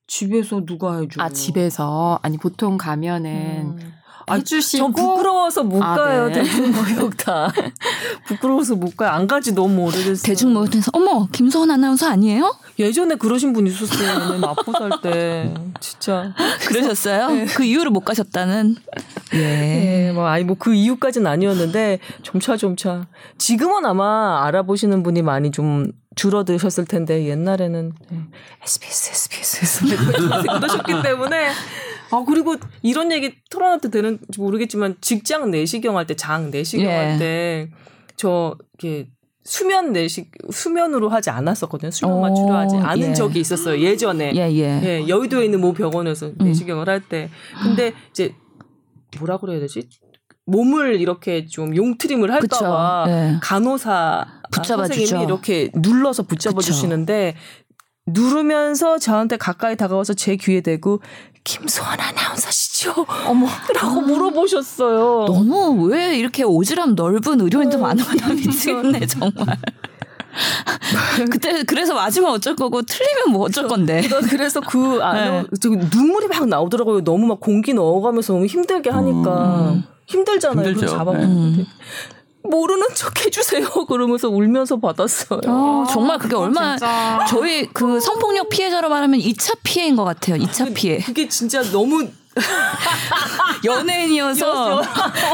[0.07, 1.21] 집에서 누가 해줘?
[1.21, 3.93] 아 집에서 아니 보통 가면은 음.
[4.27, 6.43] 아, 해주시고 전 부끄러워서 못 아, 가요 네.
[6.43, 7.51] 대중목욕탕.
[8.27, 9.09] 부끄러워서 못 가요.
[9.09, 10.23] 안 가지 너무 오래됐어요.
[10.23, 12.55] 대중목욕탕에서 어머 김소원 아나운서 아니에요?
[12.79, 14.31] 예전에 그러신 분 있었어요.
[14.31, 15.53] 맨 마포 살 때.
[15.79, 16.33] 진짜.
[16.67, 17.45] 그러셨어요?
[17.55, 18.75] 그 이유로 못 가셨다는.
[19.33, 20.07] 예.
[20.07, 23.07] 예, 뭐, 아니, 뭐, 그 이유까지는 아니었는데, 점차, 점차.
[23.37, 28.17] 지금은 아마 알아보시는 분이 많이 좀 줄어드셨을 텐데, 옛날에는, 예,
[28.63, 31.49] SBS, SBS, SBS, 그러셨기 때문에,
[32.11, 36.91] 아, 그리고 이런 얘기 털어놔도 되는지 모르겠지만, 직장 내시경 할 때, 장 내시경 예.
[36.93, 37.69] 할 때,
[38.17, 39.09] 저, 이렇게,
[39.43, 41.89] 수면 내시, 수면으로 하지 않았었거든요.
[41.91, 43.13] 수면만 오, 치료하지 않은 예.
[43.13, 43.81] 적이 있었어요.
[43.81, 44.33] 예전에.
[44.35, 44.81] 예, 예.
[44.83, 47.29] 예, 여의도에 있는 모 병원에서 내시경을 할 때.
[47.63, 48.35] 근데 이제
[49.17, 49.89] 뭐라 그래야 되지?
[50.45, 52.31] 몸을 이렇게 좀 용트림을.
[52.31, 53.39] 할까봐 예.
[53.41, 55.21] 간호사 붙잡아 선생님이 주죠.
[55.23, 56.67] 이렇게 눌러서 붙잡아 그쵸.
[56.67, 57.35] 주시는데
[58.07, 61.01] 누르면서 저한테 가까이 다가와서 제 귀에 대고
[61.43, 63.05] 김소원 아나운서시죠?
[63.27, 65.25] 어머 라고 물어보셨어요.
[65.27, 69.57] 너무 왜 이렇게 오지랖 넓은 의료인도 많으나 미치겠네 정말.
[71.31, 74.01] 그때 그래서 맞으면 어쩔 거고 틀리면 뭐 어쩔 건데.
[74.07, 75.03] 나 그래서 그 네.
[75.03, 77.03] 안에 저 눈물이 막 나오더라고요.
[77.03, 79.83] 너무 막 공기 넣어가면서 너무 힘들게 하니까 음.
[80.07, 80.67] 힘들잖아요.
[80.67, 80.85] 힘들죠.
[80.85, 81.11] 그걸 잡아.
[81.13, 81.65] 음.
[82.51, 83.65] 모르는 척 해주세요.
[83.87, 85.41] 그러면서 울면서 받았어요.
[85.47, 87.25] 어, 정말 그게 얼마나 진짜.
[87.29, 90.35] 저희 그 성폭력 피해자로 말하면 2차 피해인 것 같아요.
[90.37, 90.99] 2차 피해.
[90.99, 92.07] 그게 진짜 너무
[93.65, 94.81] 연예인이어서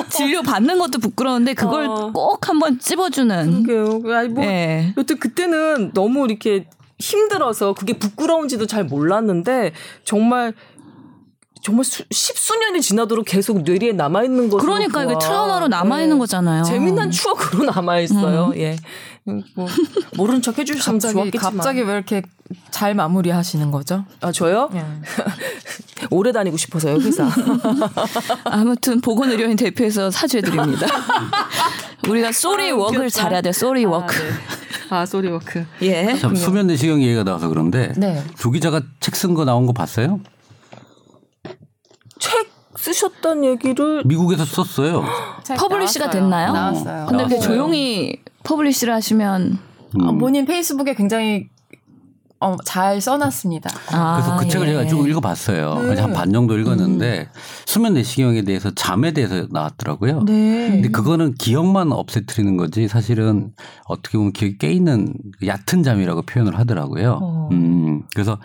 [0.09, 2.11] 진료 받는 것도 부끄러운데 그걸 어.
[2.13, 3.63] 꼭 한번 찝어주는.
[3.63, 4.01] 그게요.
[4.15, 4.93] 아니 뭐 예.
[4.97, 6.67] 여튼 그때는 너무 이렇게
[6.99, 10.53] 힘들어서 그게 부끄러운지도 잘 몰랐는데 정말
[11.67, 15.15] 정말 수, 십수년이 지나도록 계속 뇌리에 남아 있는 것으로 그러니까 이게.
[15.19, 16.19] 트라우마로 남아 있는 네.
[16.19, 16.63] 거잖아요.
[16.63, 18.53] 재미난 추억으로 남아 있어요.
[18.55, 18.77] 예.
[19.27, 19.67] 음, 뭐
[20.15, 21.57] 모르는 척 해주셔서 갑자기 좋았겠지만.
[21.57, 22.21] 갑자기 왜 이렇게
[22.71, 24.05] 잘 마무리 하시는 거죠?
[24.21, 24.69] 아 저요?
[26.09, 27.29] 오래 다니고 싶어서요 회사.
[28.45, 30.87] 아무튼 보건의료인 대표에서 사죄드립니다.
[32.07, 33.09] 우리가 sorry 아, work를.
[33.09, 33.51] 잘해야 돼.
[33.51, 34.15] sorry 아, work.
[34.15, 34.29] 네.
[34.89, 35.65] 아 sorry work.
[35.81, 36.15] 예.
[36.17, 38.23] 참 수면 내시경 얘기가 나와서 그런데 네.
[38.37, 40.21] 조 기자가 책 쓴 거 나온 거 봤어요?
[42.87, 45.03] 책 쓰셨던 얘기를 미국에서 썼어요.
[45.57, 46.21] publish가 나왔어요.
[46.21, 46.53] 됐나요?
[46.53, 47.05] 나왔어요.
[47.07, 47.41] 근데 이렇게 나왔어요.
[47.41, 49.59] 조용히 publish를 하시면
[49.97, 50.01] 음.
[50.01, 51.49] 아, 본인 페이스북에 굉장히
[52.39, 53.69] 어, 잘 써놨습니다.
[53.91, 54.71] 아, 그래서 그 책을 예.
[54.71, 55.81] 제가 쭉 읽어봤어요.
[55.81, 55.99] 네.
[55.99, 57.29] 한반 정도 읽었는데
[57.65, 60.23] 수면 내시경에 대해서 잠에 대해서 나왔더라고요.
[60.23, 60.69] 네.
[60.69, 63.53] 근데 그거는 기억만 없애트리는 거지 사실은
[63.85, 65.13] 어떻게 보면 기억이 깨 있는
[65.45, 67.19] 얕은 잠이라고 표현을 하더라고요.
[67.21, 67.49] 어.
[67.51, 68.39] 음, 그래서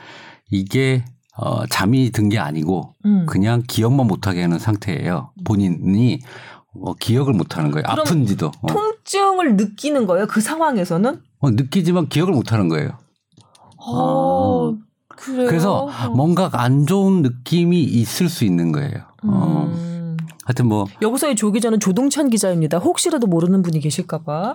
[0.50, 1.05] 이게
[1.37, 3.27] 어, 잠이 든 게 아니고 음.
[3.27, 5.31] 그냥 기억만 못하게 하는 상태예요.
[5.45, 6.21] 본인이
[6.75, 7.85] 어, 기억을 못하는 거예요.
[7.87, 8.66] 아픈지도 어.
[8.66, 10.27] 통증을 느끼는 거예요.
[10.27, 11.21] 그 상황에서는?
[11.40, 12.99] 어, 느끼지만 기억을 못하는 거예요.
[13.79, 14.75] 어,
[15.09, 15.47] 그래요.
[15.49, 19.03] 그래서 뭔가 안 좋은 느낌이 있을 수 있는 거예요.
[19.25, 19.71] 어.
[19.73, 20.16] 음.
[20.45, 22.79] 하여튼 뭐 여기서의 조 기자는 조동찬 기자입니다.
[22.79, 24.55] 혹시라도 모르는 분이 계실까봐.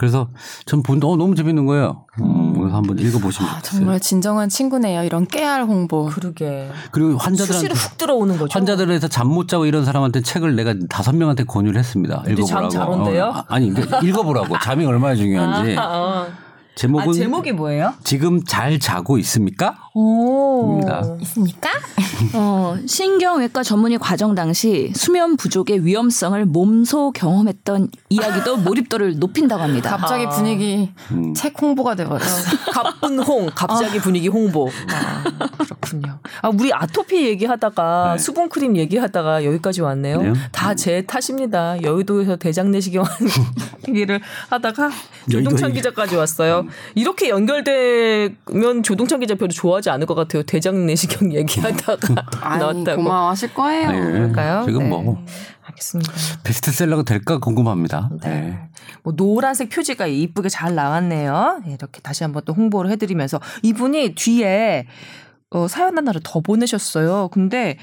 [0.00, 0.28] 그래서
[0.64, 2.06] 전 본, 어, 너무 재밌는 거예요.
[2.22, 3.80] 음, 그래서 한번 읽어보시면 아, 좋겠어요.
[3.80, 5.04] 정말 진정한 친구네요.
[5.04, 6.06] 이런 깨알 홍보.
[6.06, 6.70] 그러게.
[6.90, 8.58] 그리고 환자들한테 수시로 훅 들어오는 거죠.
[8.58, 12.24] 환자들에서 잠 못 자고 이런 사람한테 책을 내가 다섯 명한테 권유를 했습니다.
[12.28, 12.68] 읽어보라고.
[12.70, 13.24] 잘 온대요?
[13.26, 14.56] 어, 아니 그러니까 읽어보라고.
[14.64, 15.76] 잠이 얼마나 중요한지.
[15.76, 16.26] 아, 아.
[16.80, 17.92] 제목은 아, 제목이 뭐예요?
[18.04, 19.76] 지금 잘 자고 있습니까?
[19.92, 20.72] 오.
[20.72, 21.02] 입니다.
[21.20, 21.68] 있습니까?
[22.32, 29.94] 어, 신경외과 전문의 과정 당시 수면 부족의 위험성을 몸소 경험했던 이야기도 몰입도를 높인다고 합니다.
[29.94, 30.30] 갑자기 아.
[30.30, 31.34] 분위기 음.
[31.34, 32.56] 책 홍보가 돼버렸어.
[32.72, 34.70] 가쁜 홍, 갑자기 분위기 홍보.
[34.90, 35.22] 아,
[35.58, 36.18] 그렇군요.
[36.40, 38.18] 아, 우리 아토피 얘기하다가 네.
[38.22, 40.22] 수분 크림 얘기하다가 여기까지 왔네요.
[40.22, 40.32] 네.
[40.50, 41.82] 다제 탓입니다.
[41.82, 43.30] 여의도에서 대장 내시경 하는
[43.86, 44.90] 얘기를 하다가
[45.30, 45.72] 얘기.
[45.72, 46.69] 기자까지 왔어요.
[46.94, 50.42] 이렇게 연결되면 조동찬 기자 별로 좋아하지 않을 것 같아요.
[50.42, 53.02] 대장 내시경 얘기하다가 아니, 나왔다고.
[53.02, 53.90] 고마워하실 거예요.
[53.90, 54.00] 네.
[54.00, 54.64] 그럴까요?
[54.66, 54.88] 지금 네.
[54.88, 55.24] 뭐
[55.64, 56.12] 알겠습니다.
[56.44, 58.10] 베스트셀러가 될까 궁금합니다.
[58.22, 58.28] 네.
[58.28, 58.58] 네.
[59.02, 61.62] 뭐 노란색 표지가 이쁘게 잘 나왔네요.
[61.66, 64.86] 예, 이렇게 다시 한번 또 홍보를 해드리면서 이분이 뒤에
[65.50, 67.28] 어, 사연 하나를 더 보내셨어요.
[67.28, 67.76] 근데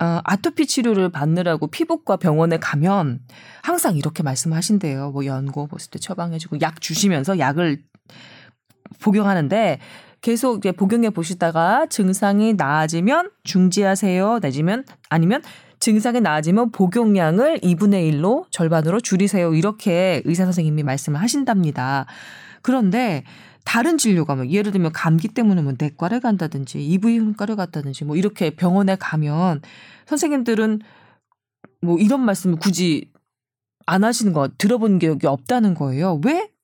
[0.00, 3.20] 어, 아토피 치료를 받느라고 피부과 병원에 가면
[3.62, 5.10] 항상 이렇게 말씀하신대요.
[5.10, 7.82] 뭐 연고 봤을 때 처방해주고 약 주시면서 약을
[9.00, 9.78] 복용하는데
[10.20, 14.40] 계속 이제 복용해 보시다가 증상이 나아지면 중지하세요.
[14.42, 15.42] 내지면 아니면
[15.80, 19.54] 증상이 나아지면 복용량을 2분의 1로 절반으로 줄이세요.
[19.54, 22.06] 이렇게 의사 선생님이 말씀을 하신답니다.
[22.62, 23.22] 그런데
[23.64, 28.96] 다른 진료가 뭐 예를 들면 감기 때문에 뭐 내과를 간다든지 이부인과를 갔다든지 뭐 이렇게 병원에
[28.96, 29.60] 가면
[30.06, 30.80] 선생님들은
[31.82, 33.10] 뭐 이런 말씀을 굳이
[33.86, 36.20] 안 하시는 거 들어본 기억이 없다는 거예요.
[36.24, 36.57] 왜꼭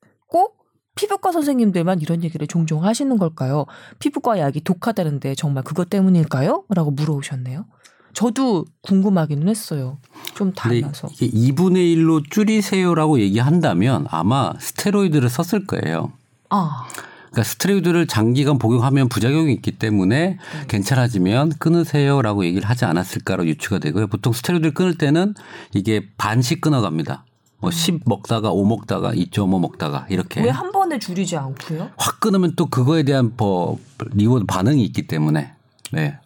[0.94, 3.66] 피부과 선생님들만 이런 얘기를 종종 하시는 걸까요?
[3.98, 6.64] 피부과 약이 독하다는데 정말 그것 때문일까요?
[6.68, 7.64] 라고 물어오셨네요.
[8.12, 9.98] 저도 궁금하기는 했어요.
[10.34, 11.08] 좀 달라서.
[11.12, 16.12] 이게 2분의 1로 줄이세요라고 얘기한다면 아마 스테로이드를 썼을 거예요.
[16.48, 16.86] 아,
[17.32, 24.06] 그러니까 스테로이드를 장기간 복용하면 부작용이 있기 때문에 괜찮아지면 끊으세요라고 얘기를 하지 않았을까로 유추가 되고요.
[24.06, 25.34] 보통 스테로이드를 끊을 때는
[25.74, 27.24] 이게 반씩 끊어갑니다.
[27.70, 31.90] 뭐10 먹다가 5 먹다가 2.5 먹다가 이렇게 왜 한 번에 줄이지 않고요?
[31.96, 33.78] 확 끊으면 또 그거에 대한 뭐
[34.12, 35.52] 리바운드 반응이 있기 때문에
[35.92, 36.18] 네.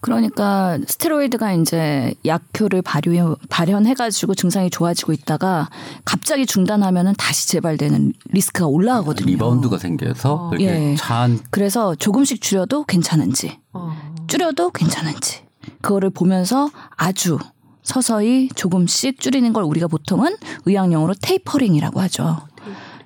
[0.00, 5.68] 그러니까 스테로이드가 이제 약효를 발효, 발현해가지고 증상이 좋아지고 있다가
[6.04, 9.26] 갑자기 중단하면은 다시 재발되는 리스크가 올라가거든요.
[9.26, 10.50] 리바운드가 생겨서 어.
[10.58, 10.96] 예.
[10.96, 13.92] 차한 그래서 조금씩 줄여도 괜찮은지, 어.
[14.26, 15.42] 줄여도 괜찮은지
[15.80, 17.38] 그거를 보면서 아주
[17.82, 22.42] 서서히 조금씩 줄이는 걸 우리가 보통은 의학용어로 tapering이라고 하죠.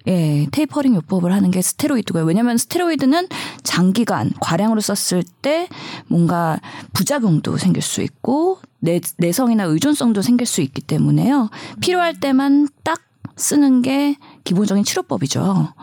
[0.09, 2.25] 예, 테이퍼링 요법을 하는 게 스테로이드고요.
[2.25, 3.27] 왜냐하면 스테로이드는
[3.65, 5.69] 장기간 과량으로 썼을 때
[6.07, 6.61] 뭔가
[6.93, 11.51] 부작용도 생길 수 있고 내, 내성이나 의존성도 생길 수 있기 때문에요.
[11.81, 13.01] 필요할 때만 딱
[13.37, 15.74] 쓰는 게 기본적인 치료법이죠.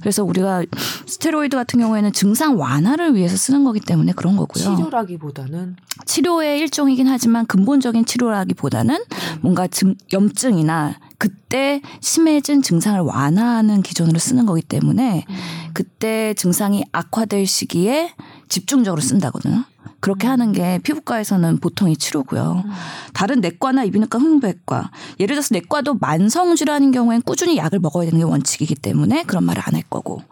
[0.00, 0.64] 그래서 우리가
[1.06, 4.76] 스테로이드 같은 경우에는 증상 완화를 위해서 쓰는 거기 때문에 그런 거고요.
[4.76, 8.98] 치료라기보다는 치료의 일종이긴 하지만 근본적인 치료라기보다는
[9.40, 15.24] 뭔가 증, 염증이나 그때 심해진 증상을 완화하는 기준으로 쓰는 거기 때문에
[15.72, 18.12] 그때 증상이 악화될 시기에
[18.48, 19.64] 집중적으로 쓴다거든요.
[20.00, 22.64] 그렇게 하는 게 피부과에서는 보통이 치료고요.
[23.12, 28.24] 다른 내과나 이비인후과, 흉부외과 예를 들어서 내과도 만성 질환인 경우엔 꾸준히 약을 먹어야 되는 게
[28.24, 30.22] 원칙이기 때문에 그런 말을 안 할 거고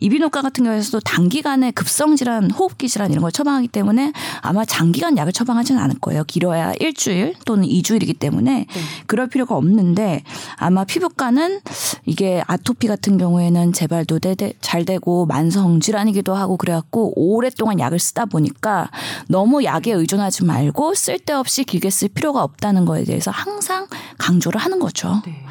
[0.00, 5.32] 이비인후과 같은 경우에서도 단기간에 급성 질환, 호흡기 질환 이런 걸 처방하기 때문에 아마 장기간 약을
[5.32, 6.24] 처방하지는 않을 거예요.
[6.24, 8.66] 길어야 일주일 또는 이주일이기 때문에
[9.06, 10.22] 그럴 필요가 없는데
[10.56, 11.60] 아마 피부과는
[12.04, 14.20] 이게 아토피 같은 경우에는 재발도
[14.60, 18.90] 잘 되고 만성 질환이기도 하고 그래갖고 오랫동안 약을 쓰다 보니까
[19.28, 23.86] 너무 약에 의존하지 말고 쓸데없이 길게 쓸 필요가 없다는 거에 대해서 항상
[24.18, 25.22] 강조를 하는 거죠.
[25.26, 25.44] 네.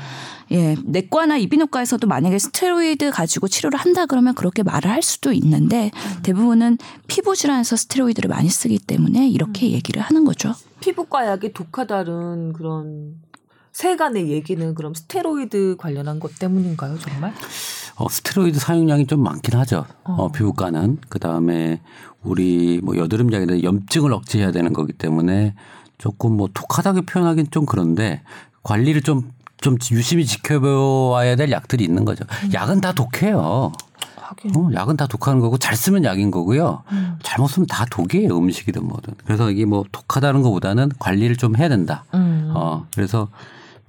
[0.51, 5.91] 예, 내과나 이비인후과에서도 만약에 스테로이드 가지고 치료를 한다 그러면 그렇게 말을 할 수도 있는데
[6.23, 10.55] 대부분은 피부 질환에서 스테로이드를 많이 쓰기 때문에 이렇게 얘기를 하는 거죠.
[10.79, 13.15] 피부과 약이 독하다는 그런
[13.71, 17.33] 세간의 얘기는 그럼 스테로이드 관련한 것 때문인가요, 정말?
[17.99, 19.85] 어, 스테로이드 사용량이 좀 많긴 하죠.
[20.05, 20.99] 어, 피부과는.
[21.09, 21.81] 그 다음에
[22.23, 25.53] 우리 뭐 여드름 약이나 염증을 억제해야 되는 거기 때문에
[25.97, 28.21] 조금 뭐 독하다고 표현하기는 좀 그런데
[28.63, 32.23] 관리를 좀, 좀 유심히 지켜봐야 될 약들이 있는 거죠.
[32.53, 33.73] 약은 다 독해요.
[34.55, 36.83] 어, 약은 다 독하는 거고 잘 쓰면 약인 거고요.
[36.93, 37.17] 음.
[37.21, 38.37] 잘못 쓰면 다 독이에요.
[38.37, 39.15] 음식이든 뭐든.
[39.25, 42.05] 그래서 이게 뭐 독하다는 것보다는 관리를 좀 해야 된다.
[42.13, 42.51] 음.
[42.55, 43.27] 어, 그래서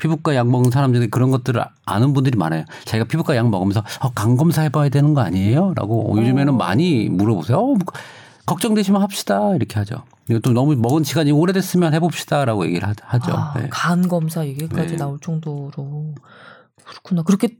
[0.01, 2.65] 피부과 약 먹는 사람 중에 그런 것들을 아는 분들이 많아요.
[2.85, 5.75] 자기가 피부과 약 먹으면서 어, 간 검사 해봐야 되는 거 아니에요?
[5.77, 7.59] 라고 요즘에는 많이 물어보세요.
[7.59, 7.79] 어, 뭐,
[8.47, 9.55] 걱정되시면 합시다.
[9.55, 10.03] 이렇게 하죠.
[10.43, 12.45] 또 너무 먹은 시간이 오래됐으면 해봅시다.
[12.45, 13.33] 라고 얘기를 하- 하죠.
[13.33, 13.69] 아, 네.
[13.71, 14.97] 간 검사 얘기까지 네.
[14.97, 16.15] 나올 정도로
[16.85, 17.23] 그렇구나.
[17.23, 17.57] 그렇게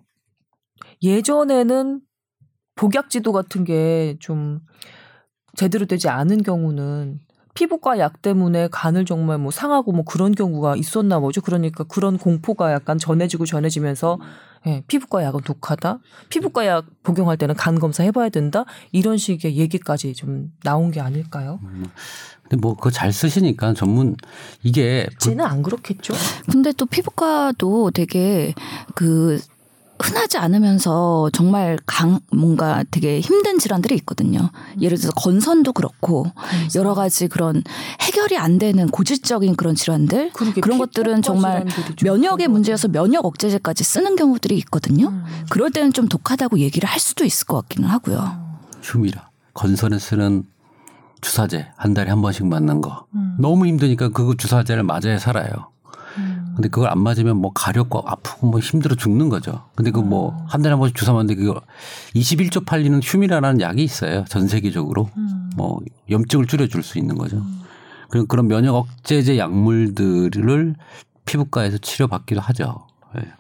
[1.03, 2.01] 예전에는
[2.77, 4.61] 복약 지도 같은 게 좀
[5.57, 7.19] 제대로 되지 않은 경우는
[7.55, 11.41] 피부과 약 때문에 간을 정말 뭐 상하고 뭐 그런 경우가 있었나 보죠.
[11.41, 14.19] 그러니까 그런 공포가 약간 전해지고 전해지면서
[14.67, 16.01] 예, 피부과 약은 독하다.
[16.29, 18.65] 피부과 약 복용할 때는 간 검사 해봐야 된다.
[18.93, 21.61] 이런 식의 얘기까지 좀 나온 게 아닐까요?
[22.43, 24.17] 근데 뭐 그거 잘 쓰시니까 전문
[24.63, 26.13] 이게 쟤는 안 그렇겠죠.
[26.51, 28.55] 근데 또 피부과도 되게
[28.95, 29.41] 그
[30.03, 34.51] 흔하지 않으면서 정말 강 뭔가 되게 힘든 질환들이 있거든요.
[34.81, 36.27] 예를 들어서 건선도 그렇고
[36.75, 37.63] 여러 가지 그런
[38.01, 41.67] 해결이 안 되는 고질적인 그런 질환들 그런 것들은 정말
[42.03, 45.09] 면역의 문제여서 면역 억제제까지 쓰는 경우들이 있거든요.
[45.09, 45.25] 음.
[45.51, 48.59] 그럴 때는 좀 독하다고 얘기를 할 수도 있을 것 같기는 하고요.
[48.83, 50.45] 흉이라 건선에 쓰는
[51.21, 53.37] 주사제 한 달에 한 번씩 맞는 거 음.
[53.39, 55.51] 너무 힘드니까 그거 주사제를 맞아야 살아요.
[56.51, 56.55] 음.
[56.57, 59.65] 근데 그걸 안 맞으면 뭐 가렵고 아프고 뭐 힘들어 죽는 거죠.
[59.75, 60.45] 근데 그뭐 음.
[60.47, 61.61] 한 달에 한 번씩 주사 맞는데 그거
[62.15, 64.25] 21조 팔리는 휴미라라는 약이 있어요.
[64.29, 65.51] 전 세계적으로 음.
[65.57, 67.43] 뭐 염증을 줄여줄 수 있는 거죠.
[68.11, 70.75] 그런 그런 면역 억제제 약물들을
[71.25, 72.87] 피부과에서 치료받기도 하죠.
[73.17, 73.33] 예.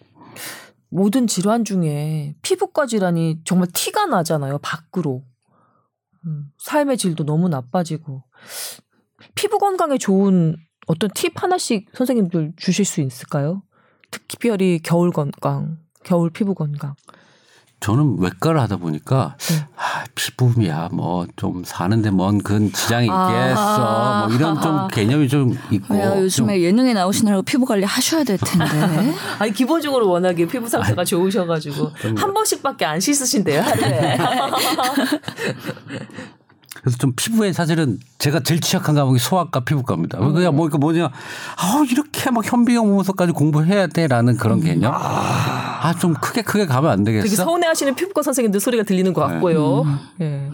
[0.90, 4.58] 모든 질환 중에 피부과 질환이 정말 티가 나잖아요.
[4.58, 5.22] 밖으로.
[6.26, 8.22] 음, 삶의 질도 너무 나빠지고.
[9.34, 10.56] 피부 건강에 좋은
[10.90, 13.62] 어떤 팁 하나씩 선생님들 주실 수 있을까요?
[14.10, 16.94] 특별히 겨울 건강, 겨울 피부 건강.
[17.78, 19.66] 저는 외과를 하다 보니까 네.
[19.76, 25.98] 아, 피부야 뭐 좀 사는데 뭔 그런 지장이 있겠어 뭐 이런 좀 개념이 좀 있고
[25.98, 28.66] 야, 좀 요즘에 예능에 나오시느라고 피부 관리 하셔야 될 텐데.
[29.38, 34.18] 아니 기본적으로 워낙에 피부 상태가 좋으셔가지고 한 번씩밖에 안 씻으신대요 하루에.
[36.74, 40.18] 그래서 좀 피부에 사실은 제가 제일 취약한 과목이 소아과 피부과입니다.
[40.18, 44.92] 그냥 뭐, 그 뭐냐, 아 이렇게 막 현비용 보면서까지 공부해야 돼라는 그런 개념.
[44.94, 47.24] 아, 좀 크게 크게 가면 안 되겠어?
[47.24, 49.84] 되게 서운해 하시는 피부과 선생님들 소리가 들리는 것 같고요.
[50.20, 50.50] 예.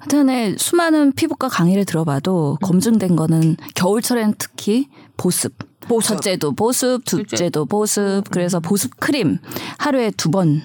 [0.00, 5.69] 하여튼에 수많은 피부과 강의를 들어봐도 검증된 거는 겨울철에는 특히 보습.
[6.00, 8.24] 첫째도 보습, 둘째도 보습.
[8.30, 9.38] 그래서 보습 크림
[9.78, 10.62] 하루에 두 번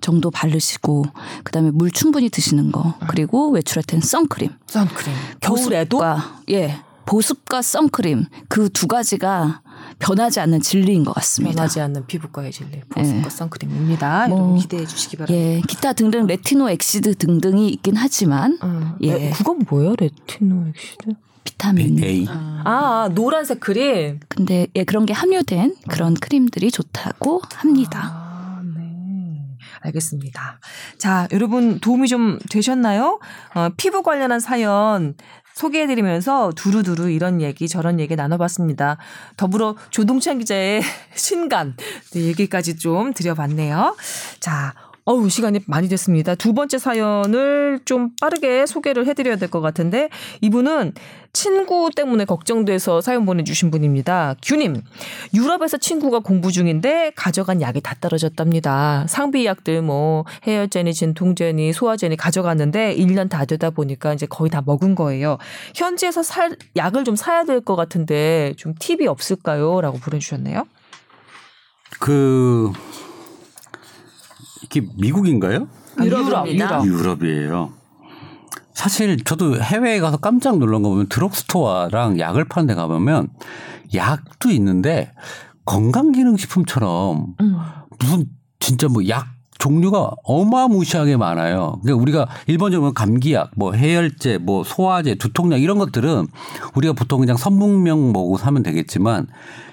[0.00, 1.04] 정도 바르시고
[1.44, 2.94] 그다음에 물 충분히 드시는 거.
[3.08, 4.50] 그리고 외출할 땐 선크림.
[4.66, 5.12] 선크림.
[5.40, 6.76] 겨울에도 보습과, 예.
[7.06, 9.62] 보습과 선크림 그 두 가지가
[9.98, 11.54] 변하지 않는 진리인 것 같습니다.
[11.56, 12.80] 변하지 않는 피부과의 진리.
[12.88, 13.30] 보습과 예.
[13.30, 14.28] 선크림입니다.
[14.28, 15.36] 뭐, 기대해 주시기 바랍니다.
[15.40, 18.94] 예, 기타 등등 retinoic acid 등등이 있긴 하지만 음.
[19.02, 19.28] 예.
[19.28, 21.14] 에, 그건 뭐예요, retinoic acid?
[21.44, 22.26] 비타민 A.
[22.28, 24.20] 아, 아, 노란색 크림.
[24.28, 28.00] 근데 예, 그런 게 함유된 그런 크림들이 좋다고 합니다.
[28.04, 29.38] 아, 네.
[29.80, 30.60] 알겠습니다.
[30.98, 33.20] 자, 여러분 도움이 좀 되셨나요?
[33.54, 35.14] 어, 피부 관련한 사연
[35.54, 38.96] 소개해드리면서 두루두루 이런 얘기 저런 얘기 나눠봤습니다.
[39.36, 40.82] 더불어 조동찬 기자의
[41.14, 41.76] 신간
[42.14, 43.96] 네, 얘기까지 좀 드려봤네요.
[44.40, 46.36] 자, 어우 시간이 많이 됐습니다.
[46.36, 50.08] 두 번째 사연을 좀 빠르게 소개를 해드려야 될 것 같은데
[50.40, 50.92] 이분은
[51.32, 54.36] 친구 때문에 걱정돼서 사연 보내주신 분입니다.
[54.42, 54.80] 규님
[55.34, 59.06] 유럽에서 친구가 공부 중인데 가져간 약이 다 떨어졌답니다.
[59.08, 64.94] 상비 약들 뭐 해열제니 진통제니 소화제니 가져갔는데 1년 다 되다 보니까 이제 거의 다 먹은
[64.94, 65.38] 거예요.
[65.74, 70.64] 현지에서 살 약을 좀 사야 될 것 같은데 좀 팁이 없을까요?라고 보내주셨네요.
[72.00, 72.70] 그
[74.62, 75.68] 이게 미국인가요?
[76.02, 76.86] 유럽, 유럽.
[76.86, 77.72] 유럽이에요.
[78.72, 83.28] 사실 저도 해외에 가서 깜짝 놀란 거 보면 드럭스토어랑 약을 파는 데 가보면
[83.94, 85.12] 약도 있는데
[85.66, 87.56] 건강기능식품처럼 음.
[87.98, 88.26] 무슨
[88.58, 89.26] 진짜 뭐 약
[89.62, 91.78] 종류가 어마무시하게 많아요.
[91.82, 96.26] 그러니까 우리가 일반적으로 감기약, 뭐 해열제, 뭐 소화제, 두통약 이런 것들은
[96.74, 99.28] 우리가 보통 그냥 선문명 보고 사면 되겠지만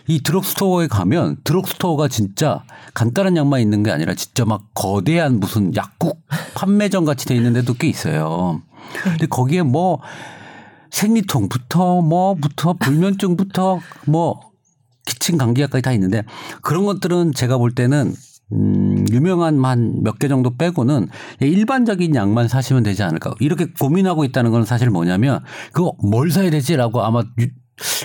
[0.08, 2.62] 이 드럭스토어에 가면 드럭스토어가 진짜
[2.93, 6.21] 간단한 약만 있는 게 아니라 진짜 막 거대한 무슨 약국
[6.54, 8.62] 판매점 같이 돼 있는 데도 꽤 있어요.
[9.04, 10.02] 근데 거기에 뭐
[10.91, 14.39] 생리통부터 뭐부터 불면증부터 뭐
[15.08, 16.23] 기침 감기약까지 다 있는데
[16.62, 18.13] 그런 것들은 제가 볼 때는
[18.52, 21.08] 음, 유명한 한몇개 정도 빼고는
[21.40, 23.34] 일반적인 약만 사시면 되지 않을까.
[23.40, 27.48] 이렇게 고민하고 있다는 건 사실 뭐냐면 그거 뭘 사야 되지라고 아마 유,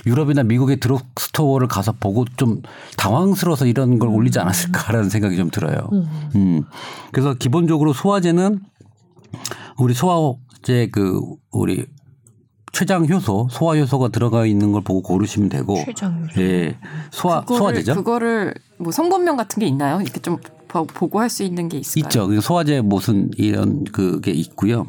[0.05, 2.61] 유럽이나 미국의 드럭스토어를 가서 보고 좀
[2.97, 5.89] 당황스러워서 이런 걸 올리지 않았을까라는 생각이 좀 들어요.
[6.35, 6.63] 음.
[7.11, 8.59] 그래서 기본적으로 소화제는
[9.77, 11.19] 우리 소화제 그
[11.51, 11.85] 우리
[12.75, 15.77] 췌장 효소, 소화 효소가 들어가 있는 걸 보고 고르시면 되고.
[15.85, 16.41] 췌장 효소.
[16.41, 16.75] 예.
[17.09, 17.93] 소화 그거를, 소화제죠.
[17.95, 20.01] 그거를 뭐 성분명 같은 게 있나요?
[20.01, 20.35] 이렇게 좀
[20.67, 22.07] 보- 보고 할 수 있는 게 있을까요?
[22.07, 22.27] 있죠.
[22.27, 24.87] 그 소화제 무슨 이런 그게 있고요.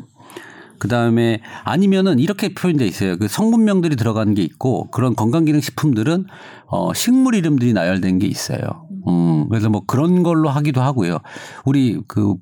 [0.79, 3.17] 그 다음에 아니면은 이렇게 표현돼 있어요.
[3.19, 6.27] 그 성분명들이 들어가는 게 있고 그런 건강기능식품들은
[6.69, 8.61] 어 식물 이름들이 나열된 게 있어요.
[9.09, 11.19] 음 그래서 뭐 그런 걸로 하기도 하고요.
[11.65, 12.35] 우리 그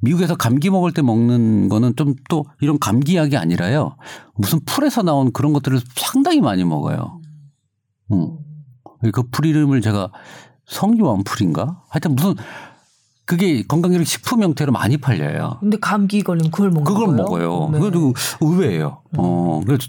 [0.00, 3.96] 미국에서 감기 먹을 때 먹는 거는 좀 또 이런 감기약이 아니라요.
[4.36, 7.20] 무슨 풀에서 나온 그런 것들을 상당히 많이 먹어요.
[8.12, 8.38] 음.
[9.12, 10.10] 그 풀 이름을 제가
[10.66, 11.82] 성유원 풀인가?
[11.88, 12.34] 하여튼 무슨
[13.24, 15.58] 그게 건강기능 식품 형태로 많이 팔려요.
[15.60, 17.14] 근데 감기 걸리면 그걸 먹는 그걸?
[17.14, 17.70] 먹어요.
[17.72, 17.78] 네.
[17.78, 19.02] 그래도 의외예요.
[19.16, 19.86] 어, 그래서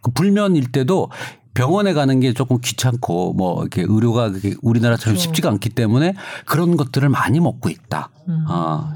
[0.00, 1.10] 그 불면일 때도
[1.54, 5.18] 병원에 가는 게 조금 귀찮고 뭐 이렇게 의료가 우리나라처럼 그렇죠.
[5.18, 6.14] 쉽지가 않기 때문에
[6.46, 8.10] 그런 것들을 많이 먹고 있다.
[8.28, 8.44] 음.
[8.48, 8.94] 아.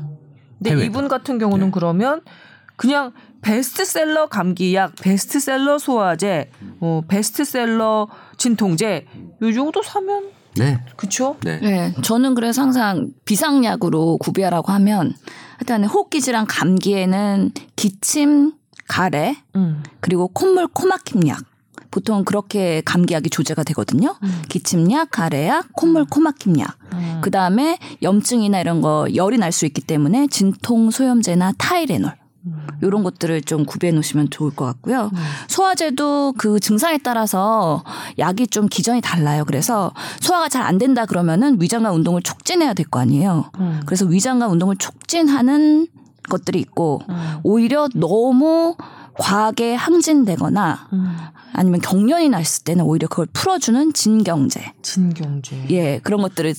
[0.58, 0.86] 근데 해외에도.
[0.86, 2.20] 이분 같은 경우는 그러면
[2.76, 9.06] 그냥 베스트셀러 감기약, 베스트셀러 소화제, 뭐 베스트셀러 진통제
[9.42, 10.78] 요 정도 사면 네.
[10.96, 11.36] 그쵸?
[11.42, 11.58] 네.
[11.60, 15.14] 네, 저는 그래서 항상 비상약으로 구비하라고 하면
[15.60, 18.52] 일단 호흡기질환 감기에는 기침,
[18.88, 19.82] 가래, 음.
[20.00, 21.44] 그리고 콧물 코막힘약.
[21.90, 24.16] 보통 그렇게 감기약이 조제가 되거든요.
[24.48, 26.78] 기침약, 가래약, 콧물 코막힘약.
[26.94, 27.18] 음.
[27.22, 32.14] 그 다음에 염증이나 이런 거 열이 날 수 있기 때문에 진통 소염제나 타이레놀.
[32.82, 35.10] 이런 것들을 좀 구비해 놓으시면 좋을 것 같고요.
[35.48, 37.84] 소화제도 그 증상에 따라서
[38.18, 39.44] 약이 좀 기전이 달라요.
[39.46, 43.50] 그래서 소화가 잘 안 된다 그러면은 위장관 운동을 촉진해야 될 거 아니에요.
[43.58, 43.80] 음.
[43.86, 45.86] 그래서 위장관 운동을 촉진하는
[46.28, 47.38] 것들이 있고 음.
[47.42, 48.76] 오히려 너무
[49.18, 51.16] 과하게 항진되거나 음.
[51.54, 54.72] 아니면 경련이 났을 때는 오히려 그걸 풀어주는 진경제.
[54.80, 55.66] 진경제.
[55.70, 56.54] 예, 그런 것들을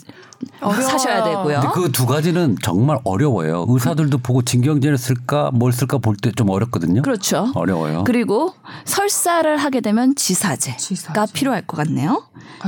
[0.61, 0.87] 어려워요.
[0.87, 1.61] 사셔야 되고요.
[1.61, 3.65] 근데 그두 가지는 정말 어려워요.
[3.67, 7.01] 의사들도 보고 진경제를 쓸까 뭘 쓸까 볼 때 좀 어렵거든요.
[7.01, 7.51] 그렇죠.
[7.55, 8.03] 어려워요.
[8.05, 8.53] 그리고
[8.85, 11.33] 설사를 하게 되면 지사제가 지사제.
[11.33, 12.23] 필요할 것 같네요.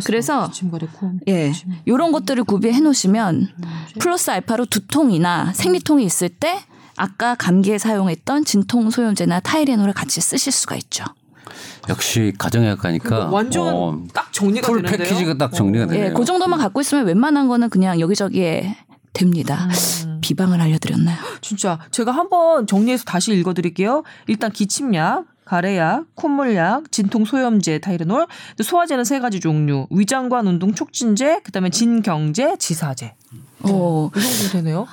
[0.05, 1.11] 그래서 기침거리 코.
[1.27, 1.51] 예,
[1.87, 3.49] 요런 것들을 구비해 놓으시면
[3.99, 6.59] 플러스 알파로 두통이나 생리통이 있을 때
[6.97, 11.03] 아까 감기에 사용했던 진통 소염제나 타이레놀을 같이 쓰실 수가 있죠.
[11.89, 15.07] 역시 가정의학과니까 완전 어, 딱 정리가 풀 되는데요.
[15.07, 16.05] 패키지가 딱 정리가 되네요.
[16.07, 18.75] 예, 그 정도만 갖고 있으면 웬만한 거는 그냥 여기저기에
[19.13, 19.69] 됩니다.
[20.05, 20.19] 음.
[20.21, 21.17] 비방을 알려드렸나요?
[21.41, 24.03] 진짜 제가 한번 정리해서 다시 읽어드릴게요.
[24.27, 28.25] 일단 기침약, 가래약, 콧물약, 진통소염제, 타이레놀,
[28.57, 33.13] 또 소화제는 세 가지 종류, 위장관 운동 촉진제, 그다음에 진경제, 지사제.
[33.61, 34.87] 어, 이 정도 되네요.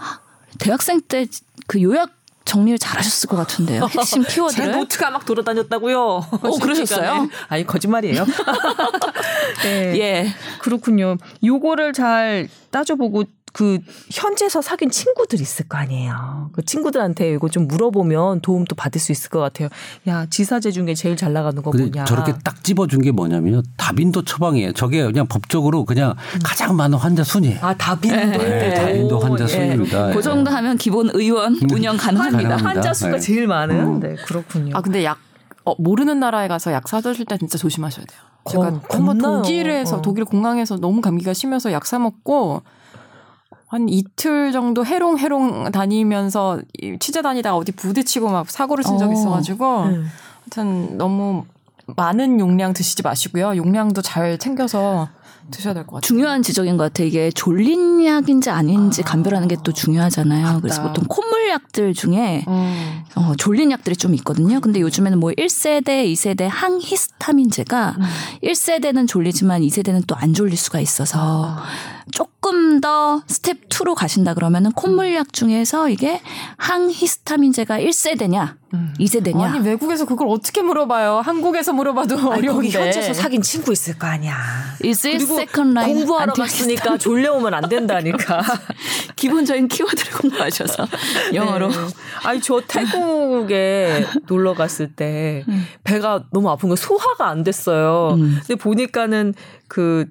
[0.58, 1.26] 대학생 때
[1.66, 2.10] 그 요약
[2.44, 3.84] 정리를 잘하셨을 것 같은데요.
[3.90, 4.72] 핵심 제 키워드를.
[4.72, 6.00] 노트가 막 돌아다녔다고요.
[6.00, 6.28] 어,
[6.60, 7.28] 그러셨어요?
[7.48, 8.26] 아니 거짓말이에요.
[9.62, 9.98] 네.
[9.98, 10.34] 예.
[10.60, 11.16] 그렇군요.
[11.44, 13.78] 요거를 잘 따져보고 그
[14.10, 16.50] 현지에서 사귄 친구들 있을 거 아니에요.
[16.52, 19.68] 그 친구들한테 이거 좀 물어보면 도움도 받을 수 있을 것 같아요.
[20.08, 22.04] 야 지사제 중에 제일 잘 나가는 거 뭐냐.
[22.04, 23.62] 저렇게 딱 집어준 게 뭐냐면요.
[23.76, 24.72] 다빈도 처방이에요.
[24.72, 27.58] 저게 그냥 법적으로 그냥 가장 많은 환자 순위예요.
[27.60, 30.12] 아 다빈도 네, 다빈도 환자 순위입니다.
[30.12, 32.38] 그 정도 하면 기본 의원 운영 가능합니다.
[32.38, 32.68] 가능합니다.
[32.68, 33.18] 환자 수가 네.
[33.20, 34.00] 제일 많은.
[34.00, 34.74] 네 그렇군요.
[34.76, 35.18] 아 근데 약
[35.64, 38.18] 어, 모르는 나라에 가서 약 사드실 때 진짜 조심하셔야 돼요.
[38.50, 39.18] 제가 어, 한번.
[39.18, 40.02] 독일에서 어.
[40.02, 42.62] 독일 공항에서 너무 감기가 심해서 약 사 먹고
[43.72, 49.18] 한 이틀 정도 해롱해롱 다니면서 이 취재 다니다 어디 부딪히고 막 사고를 친 적이 어.
[49.18, 50.02] 있어가지고 네.
[50.42, 51.46] 하여튼 너무
[51.86, 53.56] 많은 용량 드시지 마시고요.
[53.56, 55.08] 용량도 잘 챙겨서
[55.50, 56.06] 드셔야 될 것 같아요.
[56.06, 57.06] 중요한 지적인 것 같아요.
[57.08, 60.60] 이게 졸린 약인지 아닌지 감별하는 게 또 중요하잖아요.
[60.62, 63.02] 그래서 보통 콧물 약들 중에 음.
[63.14, 64.60] 어, 졸린 약들이 좀 있거든요.
[64.60, 67.96] 근데 요즘에는 뭐 1세대, 2세대 항히스타민제가
[68.42, 71.56] 1세대는 졸리지만 2세대는 또 안 졸릴 수가 있어서
[72.12, 76.20] 조금 더 스텝 2로 가신다 그러면은 콧물 약 중에서 이게
[76.58, 78.54] 항히스타민제가 1세대냐,
[78.98, 79.40] 2세대냐.
[79.40, 81.20] 아니 외국에서 그걸 어떻게 물어봐요?
[81.24, 82.52] 한국에서 물어봐도 아니, 어려운데.
[82.52, 84.34] 거기 현지에서 사귄 친구 있을 거 아니야.
[84.84, 86.32] is it 그리고 second line 공부하러?
[86.32, 88.42] 갔으니까 졸려오면 안 된다니까.
[89.16, 90.86] 기본적인 키워드를 공부하셔서
[91.34, 91.68] 영어로.
[91.68, 91.76] 네.
[92.24, 95.44] 아니 저 태국에 놀러 갔을 때
[95.84, 98.14] 배가 너무 아픈 거 소화가 안 됐어요.
[98.14, 98.38] 음.
[98.46, 99.34] 근데 보니까는
[99.68, 100.06] 그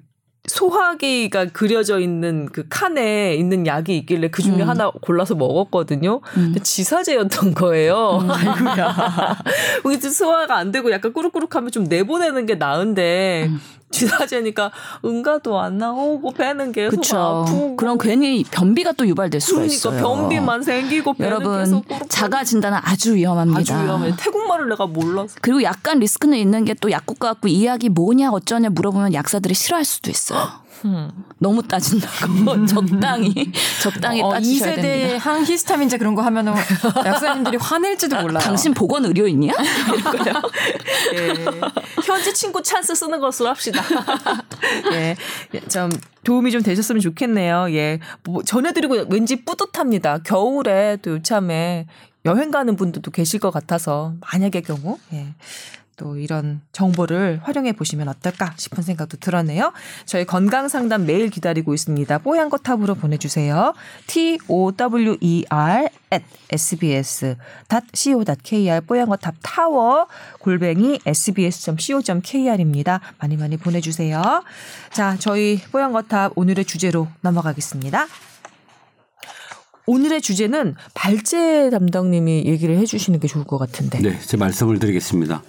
[0.48, 4.68] 소화기가 그려져 있는 그 칸에 있는 약이 있길래 그 중에 음.
[4.68, 6.20] 하나 골라서 먹었거든요.
[6.20, 8.18] 근데 지사제였던 거예요.
[8.22, 8.30] 음.
[8.30, 9.36] 아이고야.
[10.10, 13.60] 소화가 안 되고 약간 꾸룩꾸룩하면 좀 내보내는 게 나은데 음.
[13.92, 14.70] 지사제니까
[15.04, 17.16] 응가도 안 나오고 배는 계속 그쵸.
[17.18, 20.00] 아프고 그럼 괜히 변비가 또 유발될 수가 그러니까 있어요.
[20.02, 23.60] 변비만 생기고 여러분 자가 진단은 아주 위험합니다.
[23.60, 24.12] 아주 위험해.
[24.18, 25.36] 태국말을 내가 몰라서.
[25.40, 29.84] 그리고 약간 리스크는 있는 게 또 약국 가갖고 이 약이 뭐냐 어쩌냐 물어보면 약사들이 싫어할
[29.84, 30.61] 수도 있어요.
[31.38, 35.18] 너무 따진다고 적당히 적당히 어, 따지셔야 2세대 됩니다.
[35.18, 36.54] 항 히스타민제 그런 거 하면은
[37.04, 38.38] 약사님들이 화낼지도 몰라요.
[38.42, 39.52] 당신 보건 의료인이야?
[41.14, 41.34] 예.
[42.04, 43.82] 현지 친구 찬스 쓰는 것으로 합시다.
[44.92, 45.16] 예.
[45.68, 45.90] 좀
[46.24, 47.66] 도움이 좀 되셨으면 좋겠네요.
[47.70, 48.00] 예.
[48.24, 50.18] 뭐 전해드리고 왠지 뿌듯합니다.
[50.18, 51.86] 겨울에 또 요참에
[52.24, 55.34] 여행 가는 분들도 계실 것 같아서 만약의 경우 예.
[55.96, 59.72] 또 이런 정보를 활용해 보시면 어떨까 싶은 생각도 들었네요.
[60.06, 62.18] 저희 건강 상담 매일 기다리고 있습니다.
[62.18, 63.74] 뽀얀 거 탑으로 보내주세요.
[64.06, 67.40] t o w e r at sbs.co.kr
[68.86, 70.06] 뽀얀 거 탑 타워
[70.40, 73.00] 골뱅이 sbs.co.kr입니다.
[73.18, 74.42] 많이 많이 보내주세요.
[74.92, 78.06] 자, 저희 뽀얀 거 탑 오늘의 주제로 넘어가겠습니다.
[79.86, 84.00] 오늘의 주제는 발제 담당님이 얘기를 해주시는 게 좋을 것 같은데.
[84.00, 85.42] 네, 제 말씀을 드리겠습니다.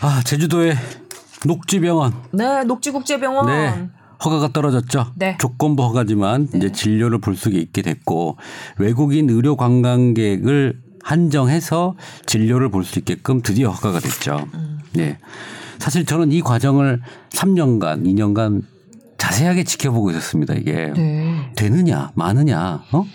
[0.00, 0.76] 아, 제주도의
[1.44, 2.14] 녹지병원.
[2.32, 3.46] 네, 녹지국제병원.
[3.46, 3.88] 네.
[4.24, 5.12] 허가가 떨어졌죠.
[5.16, 5.36] 네.
[5.38, 8.38] 조건부 허가지만 이제 진료를 볼 수 있게 됐고
[8.78, 11.94] 외국인 의료 관광객을 한정해서
[12.24, 14.46] 진료를 볼 수 있게끔 드디어 허가가 됐죠.
[14.94, 15.18] 네.
[15.78, 18.62] 사실 저는 이 과정을 3년간, 2년간
[19.18, 20.54] 자세하게 지켜보고 있었습니다.
[20.54, 21.52] 이게 네.
[21.54, 22.82] 되느냐, 마느냐.
[22.92, 23.06] 어?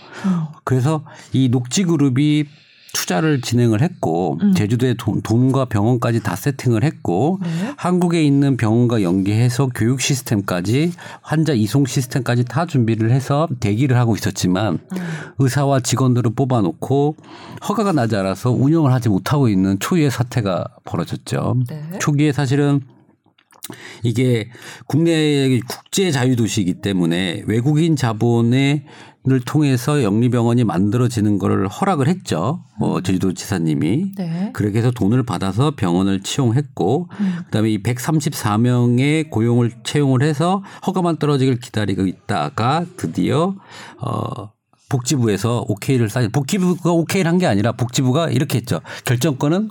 [0.63, 1.03] 그래서
[1.34, 2.45] 이 녹지 그룹이
[2.94, 7.39] 투자를 진행을 했고 제주도에 돈, 돈과 병원까지 다 세팅을 했고
[7.78, 14.80] 한국에 있는 병원과 연계해서 교육 시스템까지 환자 이송 시스템까지 다 준비를 해서 대기를 하고 있었지만
[15.39, 17.16] 의사와 직원들을 뽑아놓고
[17.68, 21.56] 허가가 나지 않아서 운영을 하지 못하고 있는 초유의 사태가 벌어졌죠.
[21.68, 21.84] 네.
[22.00, 22.82] 초기에 사실은
[24.03, 24.49] 이게
[24.88, 28.86] 국내 국제 자유도시이기 때문에 외국인 자본의
[29.30, 32.64] 을 통해서 영리병원이 만들어지는 거를 허락을 했죠.
[32.80, 34.14] 어, 제주도 지사님이.
[34.18, 34.49] 네.
[34.51, 37.07] 그렇게 해서 돈을 받아서 병원을 채용했고,
[37.45, 43.53] 그다음에 이 134명의 고용을 채용을 해서 허가만 떨어지길 기다리고 있다가 드디어
[43.99, 44.49] 어
[44.89, 46.28] 복지부에서 오케이를 쌓.
[46.28, 48.82] 복지부가 오케이를 한 게 아니라 복지부가 이렇게 했죠.
[49.05, 49.70] 결정권은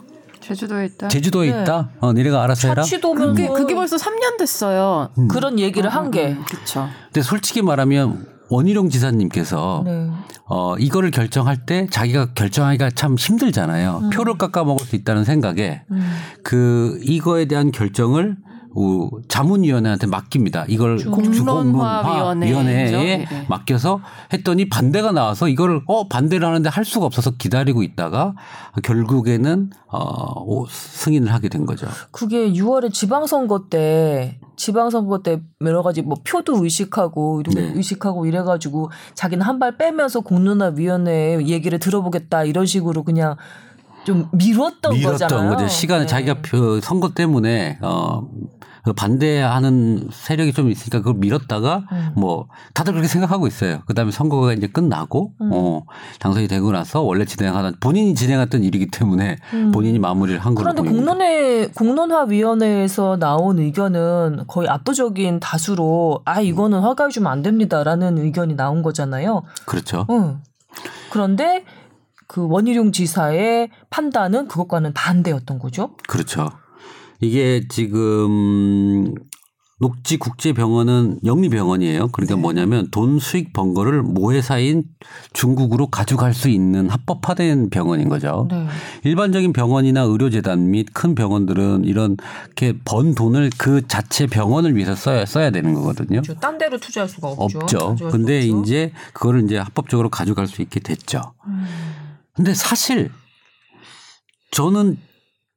[0.51, 1.09] 제주도에 있다.
[1.09, 1.91] 제주도에 있다.
[2.01, 2.83] 어, 니네가 알아서 해라.
[2.83, 5.11] 차치도면 그게, 그게 벌써 3년 됐어요.
[5.29, 6.37] 그런 얘기를 한 게.
[6.49, 6.89] 그렇죠.
[7.07, 10.11] 근데 솔직히 말하면 원희룡 지사님께서 네.
[10.47, 14.11] 어 이거를 결정할 때 자기가 결정하기가 참 힘들잖아요.
[14.13, 15.83] 표를 깎아 먹을 수 있다는 생각에
[16.43, 18.50] 그 이거에 대한 결정을 우
[19.29, 20.65] 자문위원회한테 맡깁니다.
[20.69, 22.51] 이걸 공론화위원회죠.
[22.53, 23.47] 위원회에 네, 네.
[23.49, 24.01] 맡겨서
[24.33, 28.35] 했더니 반대가 나와서 이거를 어 반대를 하는데 할 수가 없어서 기다리고 있다가
[28.83, 31.87] 결국에는 어 오- 승인을 하게 된 거죠.
[32.11, 37.73] 그게 6월에 지방선거 때 지방선거 때 여러 가지 뭐 표도 의식하고 이런 거 네.
[37.77, 43.37] 의식하고 이래가지고 자기는 한 발 빼면서 공론화위원회 얘기를 들어보겠다 이런 식으로 그냥
[44.05, 45.51] 좀 미뤘던, 밀었던 거잖아요.
[45.51, 45.69] 거죠.
[45.69, 46.09] 시간을 네.
[46.09, 48.29] 자기가 그 선거 때문에 어.
[48.83, 52.13] 그 반대하는 세력이 좀 있으니까 그걸 밀었다가 음.
[52.17, 53.81] 뭐 다들 그렇게 생각하고 있어요.
[53.87, 55.51] 그다음에 선거가 이제 끝나고 음.
[55.53, 55.83] 어
[56.19, 59.71] 당선이 되고 나서 원래 진행하던 본인이 진행했던 일이기 때문에 음.
[59.73, 60.91] 본인이 마무리를 한 걸로 그런데.
[60.91, 68.57] 공론회 공론화 위원회에서 나온 의견은 거의 압도적인 다수로 아 이거는 허가해 주면 안 됩니다라는 의견이
[68.57, 69.43] 나온 거잖아요.
[69.67, 70.07] 그렇죠.
[70.09, 70.41] 응.
[71.11, 71.65] 그런데
[72.31, 75.97] 그 원희룡 지사의 판단은 그것과는 반대였던 거죠.
[76.07, 76.49] 그렇죠.
[77.21, 79.13] 이게 지금
[79.81, 82.09] 녹지 국제병원은 영리병원이에요.
[82.13, 82.41] 그러니까 네.
[82.41, 84.85] 뭐냐면 돈 수익 번 거를 모회사인
[85.33, 88.47] 중국으로 가져갈 수 있는 합법화된 병원인 거죠.
[88.49, 88.69] 네.
[89.03, 92.17] 일반적인 병원이나 의료재단 및 큰 병원들은 이런
[92.47, 96.23] 이렇게 번 돈을 그 자체 병원을 위해서 써야 써야 되는 거거든요.
[96.23, 96.35] 그렇죠.
[96.35, 97.59] 딴 데로 투자할 수가 없죠.
[97.59, 97.97] 없죠.
[98.13, 98.63] 근데 없죠.
[98.63, 101.33] 이제 그거를 이제 합법적으로 가져갈 수 있게 됐죠.
[101.49, 101.67] 음.
[102.41, 103.11] 근데 사실
[104.51, 104.97] 저는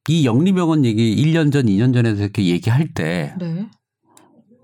[0.10, 3.70] 이 영리병원 얘기 1년 전, 2년 전에 이렇게 얘기할 때 네.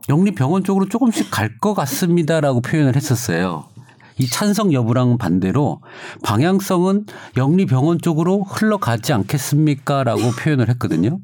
[0.09, 3.69] 영리병원 쪽으로 조금씩 갈 것 같습니다라고 표현을 했었어요.
[4.17, 5.81] 이 찬성 여부랑 반대로
[6.21, 7.05] 방향성은
[7.37, 11.21] 영리병원 쪽으로 흘러가지 않겠습니까라고 표현을 했거든요.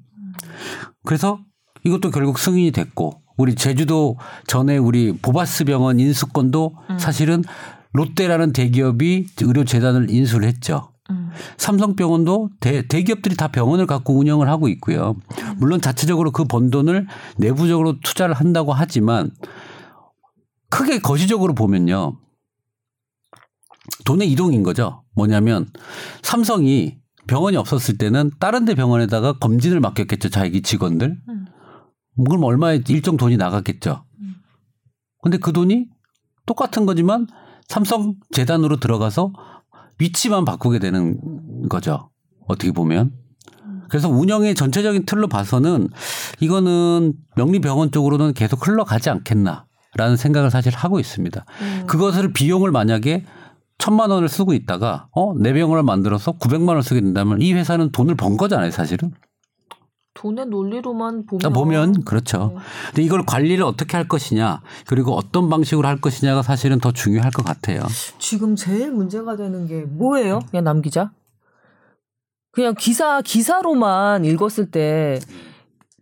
[1.04, 1.39] 그래서
[1.84, 4.18] 이것도 결국 승인이 됐고 우리 제주도
[4.48, 7.43] 전에 우리 보바스 병원 인수권도 사실은
[7.96, 10.91] 롯데라는 대기업이 의료재단을 인수를 했죠.
[11.10, 11.30] 음.
[11.58, 15.16] 삼성병원도 대, 대기업들이 다 병원을 갖고 운영을 하고 있고요.
[15.58, 19.32] 물론 자체적으로 그 번 돈을 내부적으로 투자를 한다고 하지만
[20.70, 22.18] 크게 거시적으로 보면요.
[24.06, 25.04] 돈의 이동인 거죠.
[25.16, 25.68] 뭐냐면
[26.24, 30.30] 삼성이 병원이 없었을 때는 다른 데 병원에다가 검진을 맡겼겠죠.
[30.30, 31.18] 자기 직원들.
[31.30, 31.46] 음.
[32.28, 34.06] 그럼 얼마의 일정 돈이 나갔겠죠.
[35.22, 35.88] 근데 그 돈이
[36.46, 37.28] 똑같은 거지만
[37.68, 39.32] 삼성 재단으로 들어가서
[39.99, 41.18] 위치만 바꾸게 되는
[41.70, 42.09] 거죠.
[42.47, 43.11] 어떻게 보면.
[43.89, 45.89] 그래서 운영의 전체적인 틀로 봐서는
[46.39, 51.45] 이거는 명리병원 쪽으로는 계속 흘러가지 않겠나라는 생각을 사실 하고 있습니다.
[51.61, 51.84] 음.
[51.88, 53.24] 그것을 비용을 만약에
[53.78, 58.16] 천만 원을 쓰고 있다가 어 내 병원을 만들어서 900만 원을 쓰게 된다면 이 회사는 돈을
[58.16, 59.11] 번 거잖아요, 사실은.
[60.16, 62.53] 돈의 논리로만 보면 딱 보면 그렇죠.
[62.55, 62.61] 네.
[62.88, 67.45] 근데 이걸 관리를 어떻게 할 것이냐 그리고 어떤 방식으로 할 것이냐가 사실은 더 중요할 것
[67.45, 67.82] 같아요.
[68.18, 70.39] 지금 제일 문제가 되는 게 뭐예요?
[70.49, 71.11] 그냥 남 기자?
[72.51, 75.20] 그냥 기사 기사로만 읽었을 때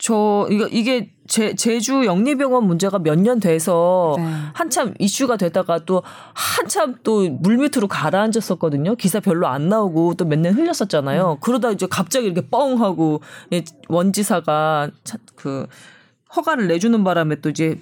[0.03, 4.26] 저 이거 이게 제 제주 영리병원 문제가 몇 년 돼서 네.
[4.54, 6.04] 한참 이슈가 되다가 또
[6.34, 8.96] 한참 또 물밑으로 가라앉았었거든요.
[8.96, 11.38] 기사 별로 안 나오고 또 몇 년 흘렸었잖아요.
[11.42, 13.22] 그러다 이제 갑자기 이렇게 뻥 하고
[13.54, 15.66] 예, 원지사가 차- 그
[16.36, 17.80] 허가를 내주는 바람에 또 이제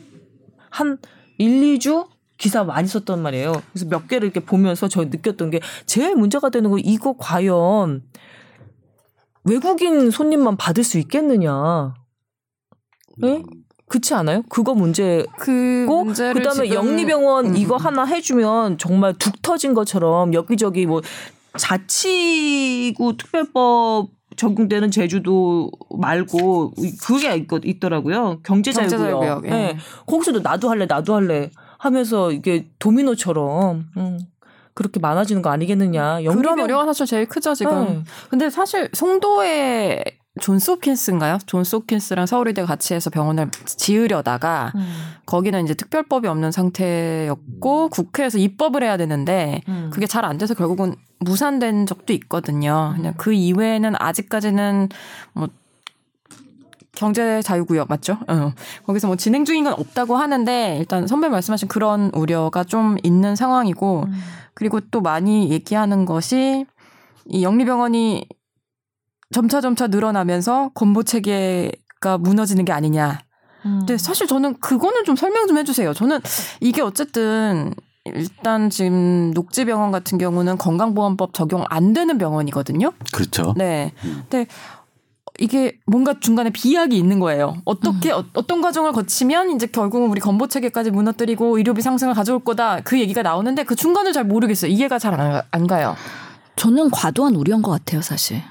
[0.69, 0.97] 한
[1.39, 3.53] 1, 2주 기사 많이 썼단 말이에요.
[3.73, 8.03] 그래서 몇 개를 이렇게 보면서 저 느꼈던 게 제일 문제가 되는 거 이거 과연
[9.43, 11.95] 외국인 손님만 받을 수 있겠느냐.
[13.23, 13.43] 예?
[13.87, 14.43] 그렇지 않아요?
[14.47, 17.85] 그거 문제 그고 그다음에 영리병원 음, 이거 음.
[17.85, 21.01] 하나 해주면 정말 둑 터진 것처럼 여기저기 뭐
[21.57, 28.99] 자치구 특별법 적용되는 제주도 말고 그게 있, 있더라고요 경제자유구역.
[28.99, 29.49] 경제자유구역, 예.
[29.49, 29.77] 네.
[30.05, 34.19] 거기서도 나도 할래 나도 할래 하면서 이게 도미노처럼 음,
[34.73, 36.21] 그렇게 많아지는 거 아니겠느냐.
[36.21, 37.85] 그런 영리병 우려가 사실 제일 크죠 지금.
[37.85, 38.03] 네.
[38.29, 40.03] 근데 사실 송도에
[40.41, 41.37] 존스 홉킨스인가요?
[41.45, 45.13] 존스 홉킨스랑 서울의대 같이 해서 병원을 지으려다가 음.
[45.25, 49.89] 거기는 이제 특별법이 없는 상태였고 국회에서 입법을 해야 되는데 음.
[49.93, 52.93] 그게 잘 안 돼서 결국은 무산된 적도 있거든요.
[52.95, 54.89] 그냥 그 이외에는 아직까지는
[55.33, 55.47] 뭐
[56.93, 58.17] 경제 자유구역 맞죠?
[58.27, 58.53] 어.
[58.85, 64.03] 거기서 뭐 진행 중인 건 없다고 하는데 일단 선배 말씀하신 그런 우려가 좀 있는 상황이고
[64.07, 64.13] 음.
[64.53, 66.65] 그리고 또 많이 얘기하는 것이
[67.25, 68.27] 이 영리병원이
[69.31, 73.19] 점차 점차 늘어나면서 건보 체계가 무너지는 게 아니냐.
[73.65, 73.79] 음.
[73.79, 75.93] 근데 사실 저는 그거는 좀 설명 좀 해주세요.
[75.93, 76.19] 저는
[76.59, 77.73] 이게 어쨌든
[78.05, 82.91] 일단 지금 녹지병원 같은 경우는 건강보험법 적용 안 되는 병원이거든요.
[83.13, 83.53] 그렇죠.
[83.57, 83.93] 네.
[84.03, 84.23] 음.
[84.29, 84.47] 근데
[85.39, 87.55] 이게 뭔가 중간에 비약이 있는 거예요.
[87.65, 92.81] 어떻게 어, 떤 과정을 거치면 이제 결국은 우리 건보 체계까지 무너뜨리고 의료비 상승을 가져올 거다
[92.81, 94.71] 그 얘기가 나오는데 그 중간을 잘 모르겠어요.
[94.71, 95.13] 이해가 잘
[95.51, 95.95] 안 가요.
[96.55, 98.41] 저는 과도한 우려인 것 같아요, 사실.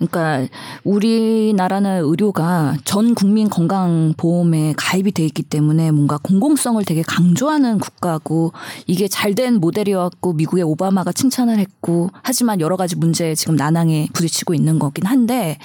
[0.00, 0.48] 그러니까
[0.82, 8.52] 우리나라는 의료가 전 국민 건강보험에 가입이 돼 있기 때문에 뭔가 공공성을 되게 강조하는 국가고
[8.86, 14.54] 이게 잘 된 모델이었고 미국의 오바마가 칭찬을 했고 하지만 여러 가지 문제에 지금 난항에 부딪히고
[14.54, 15.56] 있는 거긴 한데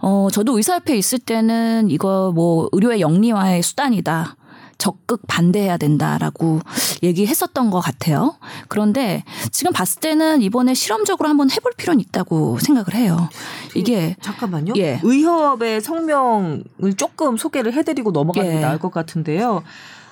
[0.00, 4.37] 어 저도 의사협회에 있을 때는 이거 뭐 의료의 영리화의 수단이다.
[4.78, 6.60] 적극 반대해야 된다라고
[7.02, 8.36] 얘기했었던 것 같아요.
[8.68, 13.28] 그런데 지금 봤을 때는 이번에 실험적으로 한번 해볼 필요는 있다고 생각을 해요.
[13.74, 14.74] 이게 잠깐만요.
[14.76, 15.00] 예.
[15.02, 18.60] 의협의 성명을 조금 소개를 해드리고 넘어가는 게 예.
[18.60, 19.62] 나을 것 같은데요.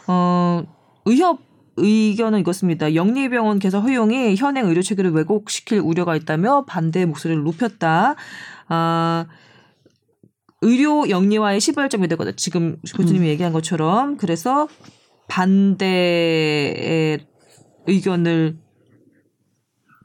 [0.09, 0.63] 어,
[1.05, 1.39] 의협
[1.79, 2.95] 의견은 이렇습니다.
[2.95, 8.15] 영리병원 개설 허용이 현행 의료 체계를 왜곡시킬 우려가 있다며 반대 목소리를 높였다.
[8.69, 9.27] 아,
[10.63, 12.33] 의료 영리화의 시발점이 되거든.
[12.37, 14.69] 지금 교수님이 얘기한 것처럼 그래서
[15.29, 17.19] 반대의
[17.87, 18.59] 의견을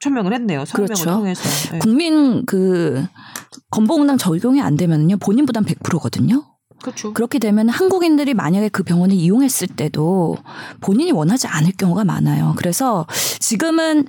[0.02, 0.66] 천명을 했네요.
[0.66, 1.10] 성명을 그렇죠.
[1.12, 1.76] 통해서.
[1.76, 1.80] 예.
[1.80, 3.06] 국민 그
[3.70, 6.44] 건보공단 적용이 안 되면요 본인 부담 100%거든요.
[6.82, 7.14] 그렇죠.
[7.14, 10.38] 그렇게 되면 한국인들이 만약에 그 병원을 이용했을 때도
[10.80, 12.56] 본인이 원하지 않을 경우가 많아요.
[12.58, 13.06] 그래서
[13.40, 14.08] 지금은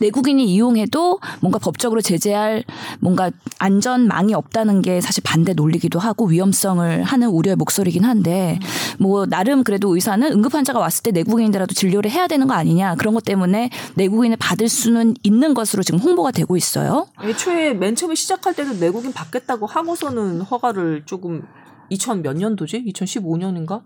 [0.00, 2.64] 내국인이 이용해도 뭔가 법적으로 제재할
[3.00, 8.58] 뭔가 안전망이 없다는 게 사실 반대 논리기도 하고 위험성을 하는 우려의 목소리긴 한데
[8.98, 13.14] 뭐 나름 그래도 의사는 응급 환자가 왔을 때 내국인이라도 진료를 해야 되는 거 아니냐 그런
[13.14, 17.06] 것 때문에 내국인을 받을 수는 있는 것으로 지금 홍보가 되고 있어요.
[17.22, 21.42] 애초에 맨 처음에 시작할 때도 내국인 받겠다고 하고서는 허가를 조금
[21.90, 22.84] 2000 몇 년도지?
[22.92, 23.82] 2015년인가?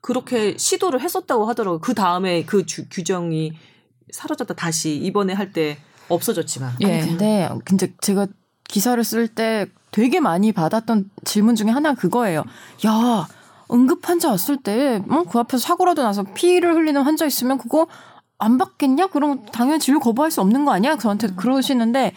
[0.00, 1.80] 그렇게 시도를 했었다고 하더라고요.
[1.80, 3.52] 그 다음에 그 주- 규정이
[4.12, 6.74] 사라졌다 다시 이번에 할 때 없어졌지만.
[6.80, 7.00] 예.
[7.00, 8.26] 근데 근데 제가
[8.68, 12.44] 기사를 쓸 때 되게 많이 받았던 질문 중에 하나 그거예요.
[12.86, 13.28] 야
[13.72, 15.22] 응급 환자 왔을 때, 어?
[15.30, 17.86] 그 앞에서 사고라도 나서 피를 흘리는 환자 있으면 그거
[18.38, 19.08] 안 받겠냐?
[19.08, 20.96] 그럼 당연히 진료 거부할 수 없는 거 아니야?
[20.96, 22.12] 저한테 그러시는데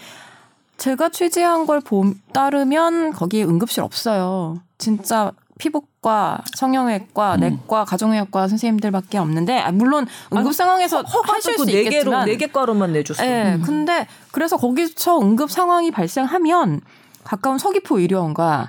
[0.78, 4.58] 제가 취재한 걸 보, 따르면 거기에 응급실 없어요.
[4.80, 5.32] 진짜
[5.68, 12.26] 피부과, 성형외과, 내과, 가정의학과 선생님들밖에 없는데 아, 물론 응급 상황에서 하실 수 네 개로 있겠지만
[12.26, 13.26] 네 개과로만 내줬어.
[13.26, 13.60] 예.
[13.64, 16.82] 근데 그래서 거기서 응급 상황이 발생하면
[17.24, 18.68] 가까운 서귀포 의료원과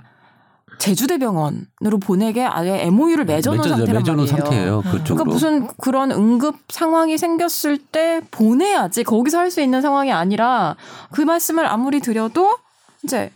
[0.78, 4.36] 제주대병원으로 보내게 아예 MOU를 맺어놓은 맺어- 상태란 맺어놓은 말이에요.
[4.42, 4.82] 상태예요.
[4.82, 5.03] 그쪽으로.
[5.05, 10.76] 그러니까 무슨 그런 응급 상황이 생겼을 때 보내야지 거기서 할 수 있는 상황이 아니라
[11.12, 12.57] 그 말씀을 아무리 드려도
[13.05, 13.30] 이제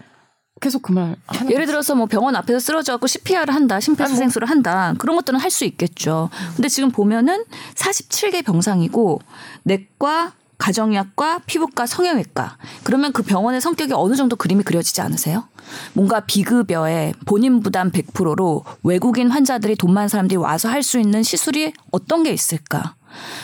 [0.60, 5.38] 계속 그말 하는 예를 들어서 뭐 병원 앞에서 쓰러져갖고 CPR을 한다, 심폐소생술을 한다 그런 것들은
[5.38, 6.28] 할 수 있겠죠.
[6.56, 7.44] 근데 지금 보면은
[7.74, 9.20] 47개 병상이고
[9.62, 15.48] 내과, 가정의학과, 피부과, 성형외과 그러면 그 병원의 성격이 어느 정도 그림이 그려지지 않으세요?
[15.94, 21.72] 뭔가 비급여에 본인 부담 100%로 외국인 환자들이 돈 많은 사람들이 와서 할 수 있는 시술이
[21.92, 22.94] 어떤 게 있을까?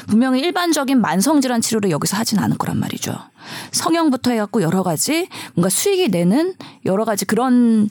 [0.06, 3.16] 분명히 일반적인 만성질환 치료를 여기서 하진 않을 거란 말이죠.
[3.72, 6.54] 성형부터 해갖고 여러 가지 뭔가 수익이 내는
[6.84, 7.88] 여러 가지 그런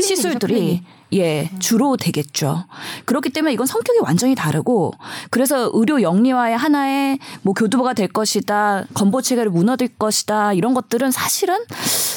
[0.00, 0.82] 시술들이
[1.14, 2.64] 예 주로 되겠죠.
[3.04, 4.92] 그렇기 때문에 이건 성격이 완전히 다르고
[5.30, 11.58] 그래서 의료 영리화의 하나의 뭐 교두보가 될 것이다 건보 체계를 무너질 것이다 이런 것들은 사실은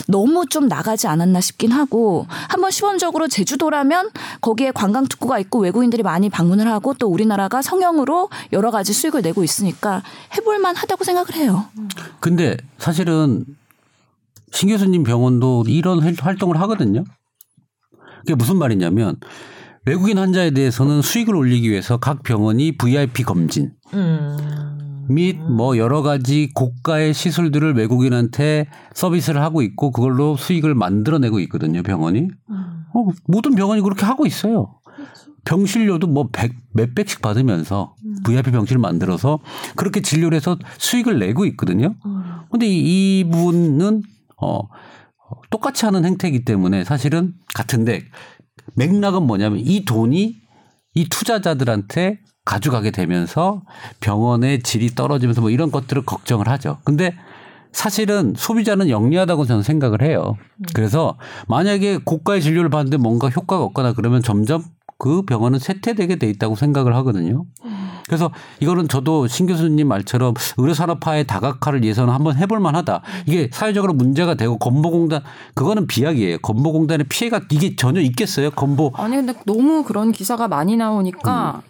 [0.07, 4.09] 너무 좀 나가지 않았나 싶긴 하고 한번 시범적으로 제주도라면
[4.41, 9.43] 거기에 관광 특구가 있고 외국인들이 많이 방문을 하고 또 우리나라가 성형으로 여러 가지 수익을 내고
[9.43, 10.01] 있으니까
[10.35, 11.65] 해볼만 하다고 생각을 해요.
[12.19, 13.45] 근데 사실은
[14.51, 17.03] 신 교수님 병원도 이런 활- 활동을 하거든요.
[18.27, 19.15] 그게 무슨 말이냐면
[19.85, 23.71] 외국인 환자에 대해서는 수익을 올리기 위해서 각 병원이 VIP 검진
[25.07, 32.27] 및뭐 여러 가지 고가의 시술들을 외국인한테 서비스를 하고 있고 그걸로 수익을 만들어내고 있거든요 병원이.
[32.93, 34.73] 어, 모든 병원이 그렇게 하고 있어요.
[35.45, 39.39] 병실료도 뭐 백, 몇백씩 받으면서 VIP 병실을 만들어서
[39.77, 41.95] 그렇게 진료를 해서 수익을 내고 있거든요.
[42.51, 44.01] 근데 이, 이 부분은
[44.41, 44.63] 어
[45.49, 48.03] 똑같이 하는 행태이기 때문에 사실은 같은데
[48.75, 50.35] 맥락은 뭐냐면 이 돈이
[50.93, 53.63] 이 투자자들한테 가져가게 되면서
[53.99, 56.79] 병원의 질이 떨어지면서 뭐 이런 것들을 걱정을 하죠.
[56.83, 57.15] 근데
[57.73, 60.37] 사실은 소비자는 영리하다고 저는 생각을 해요.
[60.73, 61.17] 그래서
[61.47, 64.63] 만약에 고가의 진료를 받는데 뭔가 효과가 없거나 그러면 점점
[64.97, 67.45] 그 병원은 쇠퇴되게 돼 있다고 생각을 하거든요.
[68.07, 68.31] 그래서
[68.61, 73.01] 이거는 저도 신 교수님 말처럼 의료산업화의 다각화를 예선 한번 해볼 만하다.
[73.25, 75.21] 이게 사회적으로 문제가 되고 건보공단
[75.55, 76.39] 그거는 비약이에요.
[76.39, 78.49] 건보공단의 피해가 이게 전혀 있겠어요?
[78.51, 81.61] 건보 아니 근데 너무 그런 기사가 많이 나오니까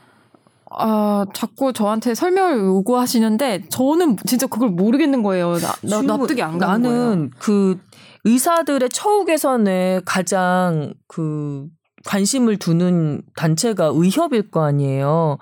[0.69, 5.57] 아 자꾸 저한테 설명을 요구하시는데 저는 진짜 그걸 모르겠는 거예요.
[5.57, 7.29] 나, 나 납득이 안 가는 나는 거예요.
[7.39, 7.79] 그
[8.25, 11.67] 의사들의 처우 개선에 가장 그
[12.05, 15.37] 관심을 두는 단체가 의협일 거 아니에요.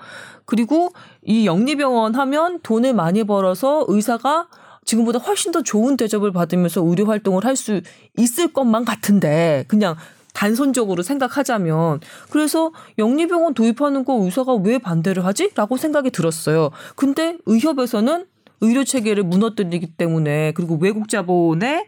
[0.45, 0.91] 그리고
[1.23, 4.47] 이 영리병원 하면 돈을 많이 벌어서 의사가
[4.85, 7.81] 지금보다 훨씬 더 좋은 대접을 받으면서 의료 활동을 할 수
[8.17, 9.95] 있을 것만 같은데 그냥
[10.33, 15.49] 단선적으로 생각하자면 그래서 영리병원 도입하는 거 의사가 왜 반대를 하지?
[15.55, 16.71] 라고 생각이 들었어요.
[16.95, 18.25] 근데 의협에서는
[18.61, 21.87] 의료 체계를 무너뜨리기 때문에 그리고 외국 자본의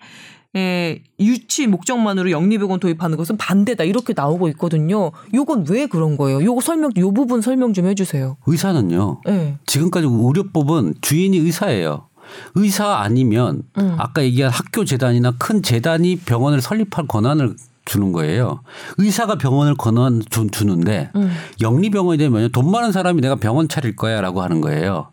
[0.55, 5.11] 에, 유치 목적만으로 영리병원 도입하는 것은 반대다 이렇게 나오고 있거든요.
[5.33, 6.43] 요건 왜 그런 거예요?
[6.43, 8.37] 요거 설명 요 부분 설명 좀 해주세요.
[8.45, 9.21] 의사는요.
[9.25, 9.57] 네.
[9.65, 12.07] 지금까지 의료법은 주인이 의사예요.
[12.55, 13.95] 의사 아니면 음.
[13.97, 18.61] 아까 얘기한 학교 재단이나 큰 재단이 병원을 설립할 권한을 주는 거예요.
[18.97, 21.31] 의사가 병원을 권한 주, 주는데 음.
[21.61, 25.11] 영리병원이 되면 돈 많은 사람이 내가 병원 차릴 거야라고 하는 거예요.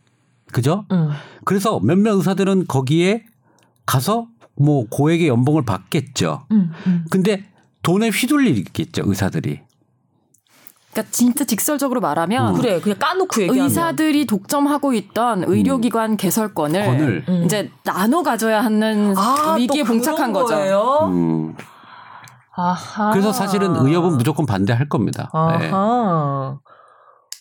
[0.53, 0.85] 그죠?
[0.91, 1.11] 음.
[1.45, 3.25] 그래서 몇몇 의사들은 거기에
[3.87, 4.27] 가서
[4.57, 6.47] 뭐 고액의 연봉을 받겠죠.
[6.53, 6.71] 음.
[6.87, 7.05] 음.
[7.11, 7.45] 근데
[7.83, 9.61] 돈에 휘둘리겠죠 의사들이.
[10.93, 17.25] 그러니까 진짜 직설적으로 말하면 그래 그냥 까놓고 얘기하면 의사들이 독점하고 있던 의료기관 개설권을 권을.
[17.29, 17.43] 음.
[17.45, 20.55] 이제 나눠 가져야 하는 아, 위기에 또 봉착한 거죠.
[20.55, 21.11] 거예요?
[21.13, 21.57] 음.
[22.57, 23.11] 아하.
[23.11, 25.31] 그래서 사실은 의협은 무조건 반대할 겁니다.
[25.59, 25.69] 네.
[25.71, 26.59] 아하.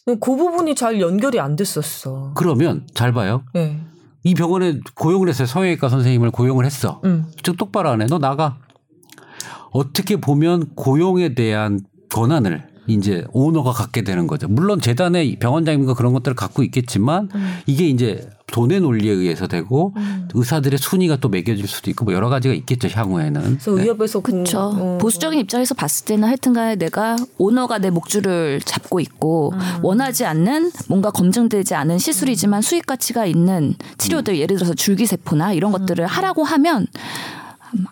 [0.05, 2.32] 그 부분이 잘 연결이 안 됐었어.
[2.34, 3.43] 그러면 잘 봐요.
[3.53, 3.80] 네.
[4.24, 5.45] 이 병원에 고용을 했어요.
[5.45, 7.01] 성형외과 선생님을 고용을 했어.
[7.03, 7.26] 음.
[7.43, 8.05] 즉 똑바로 안 해.
[8.05, 8.57] 너 나가.
[9.71, 11.80] 어떻게 보면 고용에 대한
[12.11, 14.47] 권한을 이제 오너가 갖게 되는 거죠.
[14.47, 17.29] 물론 재단의 병원장님과 그런 것들을 갖고 있겠지만
[17.65, 19.93] 이게 이제 돈의 논리에 의해서 되고
[20.34, 23.41] 의사들의 순위가 또 매겨질 수도 있고 뭐 여러 가지가 있겠죠 향후에는.
[23.41, 24.71] 그래서 의협에서 그렇죠.
[24.71, 31.09] 음, 보수적인 입장에서 봤을 때는 하여튼간에 내가 오너가 내 목줄을 잡고 있고 원하지 않는 뭔가
[31.09, 36.86] 검증되지 않은 시술이지만 수익 가치가 있는 치료들 예를 들어서 줄기세포나 이런 것들을 하라고 하면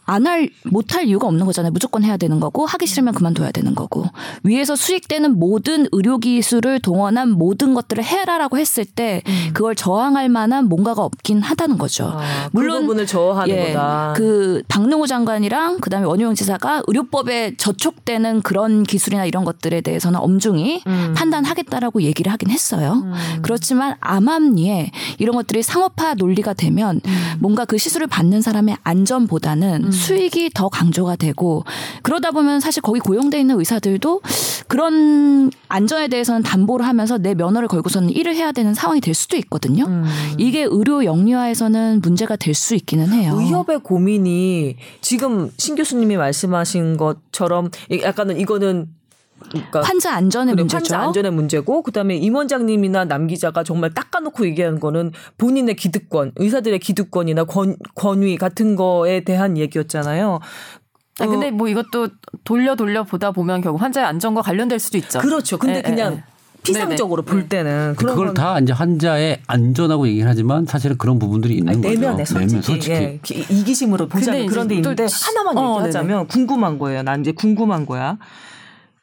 [0.05, 1.71] 안 할, 못할 이유가 없는 거잖아요.
[1.71, 4.05] 무조건 해야 되는 거고, 하기 싫으면 그만둬야 되는 거고.
[4.43, 9.21] 위에서 수익되는 모든 의료 기술을 동원한 모든 것들을 해라라고 했을 때,
[9.53, 12.11] 그걸 저항할 만한 뭔가가 없긴 하다는 거죠.
[12.15, 14.13] 아, 물론 그 부분을 저하는 예, 거다.
[14.15, 21.13] 그 박능호 장관이랑 그다음에 원효영 지사가 의료법에 저촉되는 그런 기술이나 이런 것들에 대해서는 엄중히 음.
[21.15, 23.03] 판단하겠다라고 얘기를 하긴 했어요.
[23.41, 27.33] 그렇지만 암암리에 이런 것들이 상업화 논리가 되면 음.
[27.39, 29.91] 뭔가 그 시술을 받는 사람의 안전보다는 때는 음.
[29.91, 31.63] 수익이 더 강조가 되고
[32.03, 34.21] 그러다 보면 사실 거기 고용돼 있는 의사들도
[34.67, 39.85] 그런 안전에 대해서는 담보를 하면서 내 면허를 걸고서는 일을 해야 되는 상황이 될 수도 있거든요.
[39.85, 40.05] 음.
[40.37, 43.35] 이게 의료 영리화에서는 문제가 될 수 있기는 해요.
[43.39, 47.71] 의협의 고민이 지금 신 교수님이 말씀하신 것처럼
[48.03, 48.87] 약간은 이거는
[49.49, 50.75] 그러니까 환자 안전의 문제죠.
[50.77, 56.79] 환자 안전의 문제고 그다음에 임 원장님이나 남 기자가 정말 닦아놓고 얘기하는 거는 본인의 기득권, 의사들의
[56.79, 60.39] 기득권이나 권, 권위 같은 거에 대한 얘기였잖아요.
[61.19, 62.09] 아 근데 뭐 이것도
[62.43, 65.19] 돌려 돌려 보다 보면 결국 환자의 안전과 관련될 수도 있죠.
[65.19, 65.57] 그렇죠.
[65.57, 66.23] 근데 예, 그냥 예, 예.
[66.63, 67.31] 피상적으로 네네.
[67.39, 71.81] 볼 때는 그런 그걸 건다 이제 환자의 안전하고 얘기를 하지만 사실은 그런 부분들이 있는 아니,
[71.81, 71.99] 거죠.
[71.99, 72.93] 내면에 솔직히, 내면 솔직히.
[72.93, 76.77] 예, 기- 이기심으로 보자면 근데 그런 데 이제 또 있는데 지- 하나만 어, 얘기하자면 궁금한
[76.79, 77.01] 거예요.
[77.03, 78.17] 난 이제 궁금한 거야.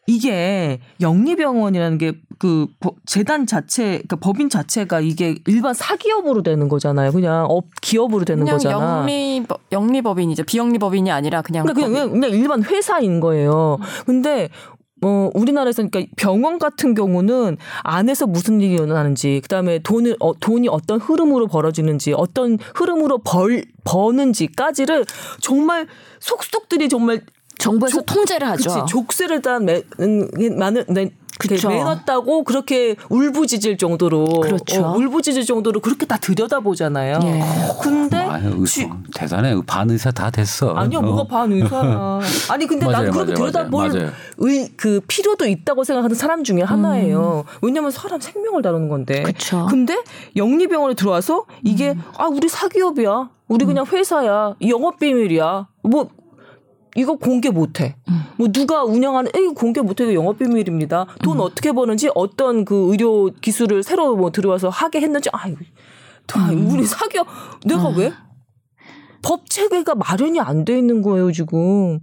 [0.09, 2.69] 이게 영리병원이라는 게 그
[3.05, 7.11] 재단 자체, 그러니까 법인 자체가 이게 일반 사기업으로 되는 거잖아요.
[7.11, 9.01] 그냥 업 기업으로 되는 그냥 거잖아.
[9.01, 10.45] 영리 영리법인이죠.
[10.45, 12.11] 비영리법인이 아니라 그냥 그러니까 그냥.
[12.13, 13.79] 그냥 일반 회사인 거예요.
[14.07, 14.49] 근데
[15.03, 20.69] 어 우리나라에서 그러니까 병원 같은 경우는 안에서 무슨 일이 일어나는지 그 다음에 돈을 어, 돈이
[20.69, 25.05] 어떤 흐름으로 벌어지는지 어떤 흐름으로 벌 버는지까지를
[25.41, 25.87] 정말
[26.21, 27.23] 속속들이 정말
[27.59, 28.71] 정부에서 족- 통제를 하죠.
[28.71, 30.29] 그치, 족쇄를 다 매, 음,
[30.59, 31.69] 많은 네, 그쵸.
[31.69, 34.85] 매놨다고 그렇게 울부짖을 정도로 그렇죠.
[34.85, 37.21] 어, 울부짖을 정도로 그렇게 다 들여다보잖아요.
[37.23, 37.41] 예.
[37.81, 39.55] 근데 아유, 쥐- 대단해.
[39.65, 40.71] 반의사 다 됐어.
[40.75, 41.03] 아니야, 어.
[41.03, 42.21] 뭐가 반의사야.
[42.51, 44.13] 아니, 근데 난 맞아요, 그렇게 맞아요, 들여다볼.
[44.39, 47.45] 의, 그 필요도 있다고 생각하는 사람 중에 하나예요.
[47.63, 49.21] 왜냐면 사람 생명을 다루는 건데.
[49.21, 49.25] 음.
[49.25, 49.67] 그쵸.
[49.71, 49.97] 근데
[50.35, 53.31] 영리병원에 들어와서 이게, 아, 우리 사기업이야.
[53.47, 54.55] 우리 그냥 회사야.
[54.59, 55.69] 이 영업 비밀이야.
[55.85, 56.11] 뭐,
[56.99, 57.95] 이거 공개 못해.
[58.09, 58.21] 음.
[58.37, 61.07] 뭐 누가 운영하는 이거 공개 못해 이거 영업 비밀입니다.
[61.23, 61.41] 돈 음.
[61.41, 65.55] 어떻게 버는지 어떤 그 의료 기술을 새로 뭐 들어와서 하게 했는지 아유,
[66.27, 66.71] 다 음.
[66.71, 67.27] 우리 사기업
[67.65, 68.13] 내가 왜?
[69.23, 72.01] 법 체계가 마련이 안 돼 있는 거예요 지금.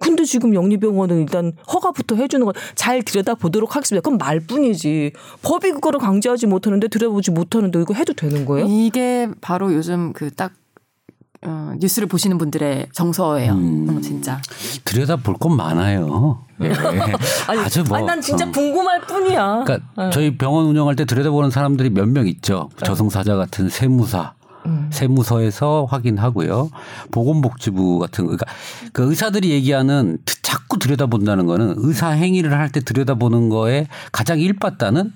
[0.00, 4.00] 근데 지금 영리병원은 일단 허가부터 해주는 건 잘 들여다 보도록 하겠습니다.
[4.02, 5.12] 그럼 말뿐이지.
[5.42, 8.66] 법이 그거를 강제하지 못하는데 들여보지 못하는데 이거 해도 되는 거예요?
[8.68, 10.52] 이게 바로 요즘 그 딱
[11.42, 13.52] 어, 뉴스를 보시는 분들의 정서예요.
[13.52, 13.96] 음.
[13.96, 14.40] 어, 진짜.
[14.84, 16.44] 들여다 볼 건 많아요.
[16.62, 16.72] 예.
[17.46, 17.96] 아니, 아주 뭐.
[17.98, 18.50] 아니, 난 진짜 어.
[18.50, 19.62] 궁금할 뿐이야.
[19.64, 22.68] 그러니까 저희 병원 운영할 때 들여다보는 사람들이 몇 명 있죠.
[22.84, 24.34] 저승사자 같은 세무사.
[24.66, 24.88] 음.
[24.92, 26.70] 세무서에서 확인하고요.
[27.12, 28.36] 보건복지부 같은 거.
[28.36, 28.46] 그러니까
[28.92, 35.12] 그 의사들이 얘기하는 자꾸 들여다본다는 거는 의사 행위를 할 때 들여다보는 거에 가장 일받다는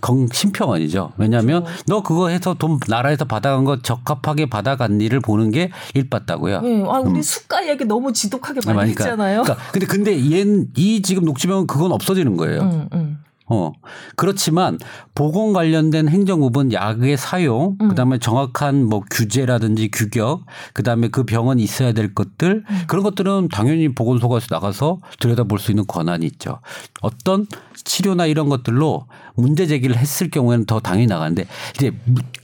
[0.00, 1.12] 건 심평원이죠.
[1.16, 1.82] 왜냐하면 그렇죠.
[1.86, 6.60] 너 그거 해서 돈 나라에서 받아간 거 적합하게 받아간 일을 보는 게 일받다고요.
[6.64, 9.42] 예, 아 우리 수가 얘기 너무 지독하게 많이 그러니까, 했잖아요.
[9.42, 12.60] 그러니까 근데 근데 얜이 지금 녹지병은 그건 없어지는 거예요.
[12.62, 13.18] 음, 음.
[13.50, 13.72] 어.
[14.16, 14.78] 그렇지만
[15.14, 17.88] 보건 관련된 행정부분 약의 사용, 음.
[17.88, 20.44] 그다음에 정확한 뭐 규제라든지 규격,
[20.74, 22.78] 그다음에 그 병원이 있어야 될 것들 음.
[22.86, 26.60] 그런 것들은 당연히 보건소가 나가서 들여다볼 수 있는 권한이 있죠.
[27.00, 27.46] 어떤
[27.84, 31.92] 치료나 이런 것들로 문제 제기를 했을 경우에는 더 당연히 나가는데 이제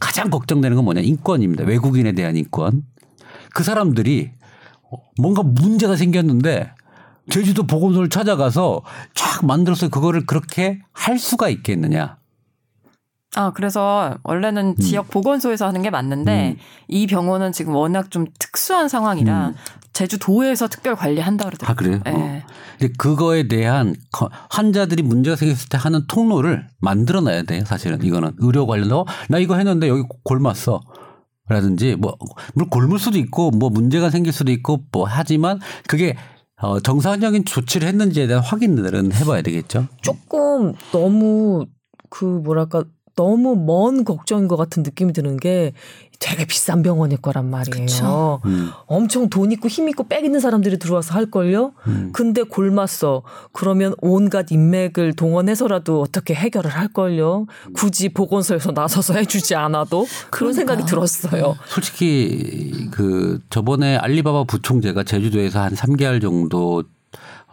[0.00, 1.64] 가장 걱정되는 건 뭐냐 인권입니다.
[1.64, 2.82] 외국인에 대한 인권.
[3.52, 4.30] 그 사람들이
[5.20, 6.70] 뭔가 문제가 생겼는데
[7.30, 8.82] 제주도 보건소를 찾아가서
[9.14, 12.18] 쫙 만들어서 그거를 그렇게 할 수가 있겠느냐.
[13.36, 16.56] 아, 그래서 원래는 지역 보건소에서 하는 게 맞는데 음.
[16.86, 19.54] 이 병원은 지금 워낙 좀 특수한 상황이라 음.
[19.92, 21.72] 제주도에서 특별 관리한다 그러더라고요.
[21.72, 22.00] 아 그래요?
[22.06, 22.10] 예.
[22.10, 22.42] 어.
[22.78, 27.64] 근데 그거에 대한 거- 환자들이 문제가 생겼을 때 하는 통로를 만들어 놔야 돼요.
[27.64, 30.80] 사실은 이거는 의료 관련도 나 이거 했는데 여기 골맞어.
[31.46, 32.16] 라든지 뭐
[32.54, 36.16] 물론 골물 수도 있고 뭐 문제가 생길 수도 있고 뭐 하지만 그게
[36.60, 39.88] 어 정상적인 조치를 했는지에 대한 확인들은 해봐야 되겠죠.
[40.02, 41.66] 조금 너무
[42.10, 42.84] 그 뭐랄까
[43.16, 45.72] 너무 먼 걱정인 것 같은 느낌이 드는 게
[46.24, 47.84] 되게 비싼 병원일 거란 말이에요.
[47.84, 48.40] 그쵸.
[48.46, 48.70] 음.
[48.86, 51.72] 엄청 돈 있고 힘 있고 빽 있는 사람들이 들어와서 할 걸요.
[51.86, 52.12] 음.
[52.14, 53.22] 근데 골맞어.
[53.52, 57.44] 그러면 온갖 인맥을 동원해서라도 어떻게 해결을 할 걸요.
[57.74, 61.56] 굳이 보건소에서 나서서 해주지 않아도 그런 생각이 들었어요.
[61.68, 66.84] 솔직히 그 저번에 알리바바 부총재가 제주도에서 한 3개월 정도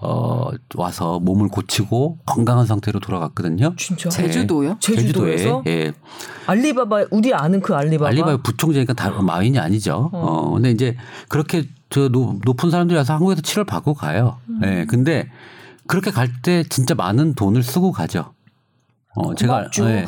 [0.03, 3.75] 어 와서 몸을 고치고 건강한 상태로 돌아갔거든요.
[3.77, 4.09] 진짜.
[4.09, 4.77] 제주도요?
[4.79, 5.93] 제주도에서 예.
[6.47, 8.09] 알리바바 우리 아는 그 알리바바.
[8.09, 10.09] 알리바바 부총재니까 다 마윈이 아니죠.
[10.11, 10.51] 어.
[10.53, 10.97] 근데 이제
[11.29, 14.37] 그렇게 저 노- 높은 사람들이 와서 한국에서 치료를 받고 가요.
[14.63, 14.85] 예.
[14.87, 15.29] 근데
[15.87, 18.33] 그렇게 갈 때 진짜 많은 돈을 쓰고 가죠.
[19.15, 19.69] 어, 제가.
[19.81, 20.05] 예.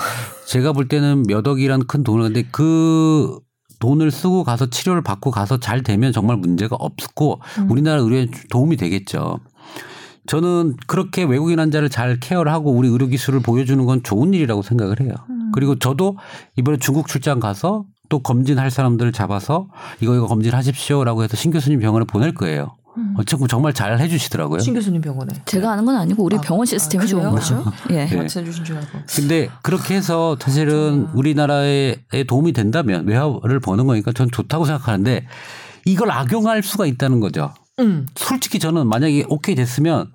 [0.47, 3.37] 제가 볼 때는 몇 억이란 큰 돈을 근데 그
[3.79, 9.39] 돈을 쓰고 가서 치료를 받고 가서 잘 되면 정말 문제가 없고 우리나라 의료에 도움이 되겠죠.
[10.27, 15.01] 저는 그렇게 외국인 환자를 잘 케어를 하고 우리 의료 기술을 보여주는 건 좋은 일이라고 생각을
[15.01, 15.13] 해요.
[15.53, 16.17] 그리고 저도
[16.57, 19.67] 이번에 중국 출장 가서 또 검진할 사람들을 잡아서
[19.99, 22.75] 이거 이거 검진하십시오라고 해서 신 교수님 병원에 보낼 거예요.
[22.97, 23.15] 음.
[23.17, 24.59] 어쨌든 정말 잘 해주시더라고요.
[24.59, 27.35] 신 교수님 병원에 제가 아는 건 아니고 우리 아, 병원 아, 시스템이 좋은 그래요?
[27.35, 27.63] 거죠.
[27.89, 28.05] 예.
[28.05, 28.17] 네.
[28.17, 28.99] 같이 해주신 줄 알고.
[29.15, 31.95] 근데 그렇게 해서 사실은 우리나라에
[32.27, 35.25] 도움이 된다면 외화를 버는 거니까 전 좋다고 생각하는데
[35.85, 37.51] 이걸 악용할 수가 있다는 거죠.
[37.79, 38.05] 음.
[38.15, 40.11] 솔직히 저는 만약에 오케이 됐으면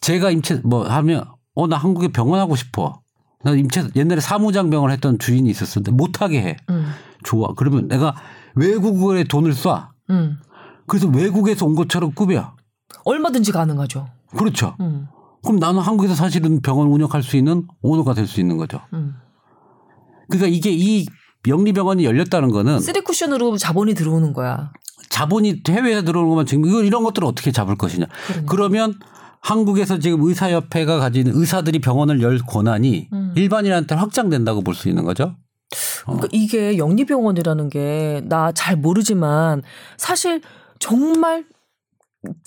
[0.00, 3.00] 제가 임체 뭐 하면 어 나 한국에 병원 하고 싶어.
[3.44, 6.56] 나 임체 옛날에 사무장 병원 했던 주인이 있었는데 못하게 해.
[6.70, 6.90] 음.
[7.24, 7.52] 좋아.
[7.56, 8.14] 그러면 내가
[8.54, 9.88] 외국에 돈을 쏴.
[10.10, 10.38] 음.
[10.86, 12.54] 그래서 외국에서 온 것처럼 꾸며.
[13.04, 14.08] 얼마든지 가능하죠.
[14.36, 14.76] 그렇죠.
[14.80, 15.06] 음.
[15.42, 18.80] 그럼 나는 한국에서 사실은 병원 운영할 수 있는 오너가 될 수 있는 거죠.
[18.92, 19.14] 음.
[20.30, 21.04] 그러니까 이게 이
[21.46, 24.72] 영리병원이 열렸다는 거는 쓰리 쿠션으로 자본이 들어오는 거야.
[25.12, 28.06] 자본이 해외에서 들어오는 것만 지금 이런 것들을 어떻게 잡을 것이냐.
[28.26, 28.50] 그러니까.
[28.50, 28.94] 그러면
[29.40, 33.32] 한국에서 지금 의사협회가 가지는 의사들이 병원을 열 권한이 음.
[33.36, 35.36] 일반인한테 확장된다고 볼 수 있는 거죠.
[36.04, 39.62] 그러니까 이게 영리병원이라는 게 나 잘 모르지만
[39.98, 40.40] 사실
[40.78, 41.44] 정말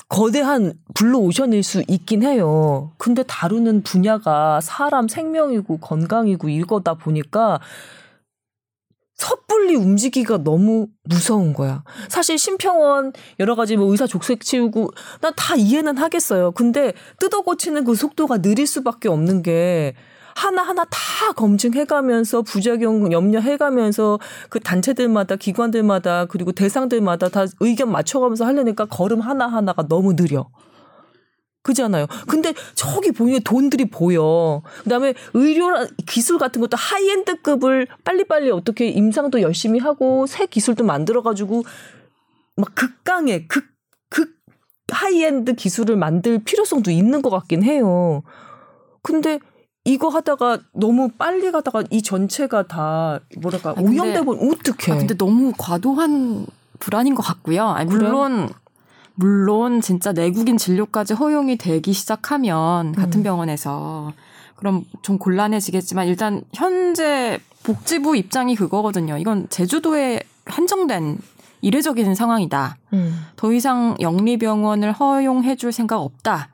[0.10, 2.94] 거대한 블루 오션일 수 있긴 해요.
[2.98, 7.60] 근데 다루는 분야가 사람 생명이고 건강이고 이거다 보니까
[9.16, 11.84] 섣불리 움직이기가 너무 무서운 거야.
[12.10, 14.92] 사실 심평원 여러 가지 뭐 의사 족쇄 치우고
[15.22, 16.52] 난 다 이해는 하겠어요.
[16.52, 19.94] 근데 뜯어 고치는 그 속도가 느릴 수밖에 없는 게
[20.36, 29.22] 하나하나 다 검증해가면서 부작용 염려해가면서 그 단체들마다 기관들마다 그리고 대상들마다 다 의견 맞춰가면서 하려니까 걸음
[29.22, 30.50] 하나하나가 너무 느려.
[31.66, 32.06] 그잖아요.
[32.28, 34.62] 근데 저기 보이는 돈들이 보여.
[34.84, 35.68] 그다음에 의료
[36.06, 41.64] 기술 같은 것도 high-end급을 빨리빨리 어떻게 임상도 열심히 하고 새 기술도 만들어 가지고
[42.56, 43.66] 막 극강의 극
[44.10, 44.30] 극
[44.92, 48.22] 하이엔드 기술을 만들 필요성도 있는 것 같긴 해요.
[49.02, 49.40] 근데
[49.84, 54.92] 이거 하다가 너무 빨리 가다가 이 전체가 다 뭐랄까 근데- 오염돼 버리면 어떡해.
[54.94, 56.46] 아, 근데 너무 과도한
[56.80, 57.68] 불안인 것 같고요.
[57.68, 58.48] 아니, 그래요?
[59.16, 63.24] 물론 진짜 내국인 진료까지 허용이 되기 시작하면 같은 음.
[63.24, 64.14] 병원에서
[64.56, 69.18] 그럼 좀 곤란해지겠지만 일단 현재 복지부 입장이 그거거든요.
[69.18, 71.18] 이건 제주도에 한정된
[71.62, 72.78] 이례적인 상황이다.
[72.94, 73.26] 음.
[73.36, 76.50] 더 이상 영리병원을 허용해줄 생각 없다.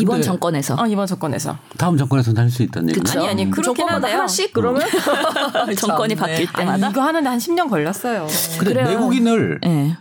[0.00, 1.58] 이번 정권에서 어, 이번 정권에서.
[1.76, 3.20] 다음 정권에서는 할 수 있다는 얘기죠.
[3.20, 4.14] 아니 아니 그렇긴 한데요.
[4.16, 4.80] 하나씩 그러면
[5.78, 6.32] 정권이 참네.
[6.32, 8.26] 바뀔 아니, 때마다 이거 하는데 한 10년 걸렸어요.
[8.58, 8.88] 근데 그래요.
[8.88, 9.96] 외국인을 예.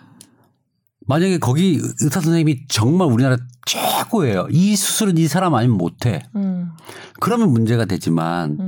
[1.12, 3.36] 만약에 거기 의사 선생님이 정말 우리나라
[3.66, 4.48] 최고예요.
[4.50, 6.24] 이 수술은 이 사람 아니면 못해.
[6.38, 6.72] 음,
[7.20, 8.68] 그러면 문제가 되지만 음.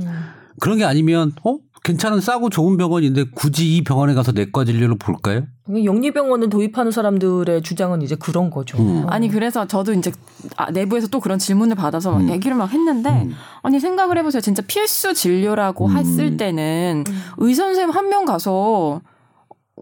[0.60, 5.42] 그런 게 아니면 어 괜찮은 싸고 좋은 병원인데 굳이 이 병원에 가서 내과 진료를 볼까요?
[5.68, 8.78] 영리병원을 도입하는 사람들의 주장은 이제 그런 거죠.
[8.78, 9.04] 음.
[9.08, 10.12] 아니 그래서 저도 이제
[10.56, 12.28] 아, 내부에서 또 그런 질문을 받아서 막 음.
[12.30, 13.32] 얘기를 막 했는데 음.
[13.62, 14.40] 아니 생각을 해보세요.
[14.42, 15.96] 진짜 필수 진료라고 음.
[15.96, 17.04] 했을 때는
[17.38, 19.00] 의사 선생님 한 명 가서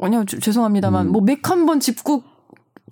[0.00, 1.12] 아니요 주- 죄송합니다만 음.
[1.12, 2.22] 뭐맥 한 번 짚고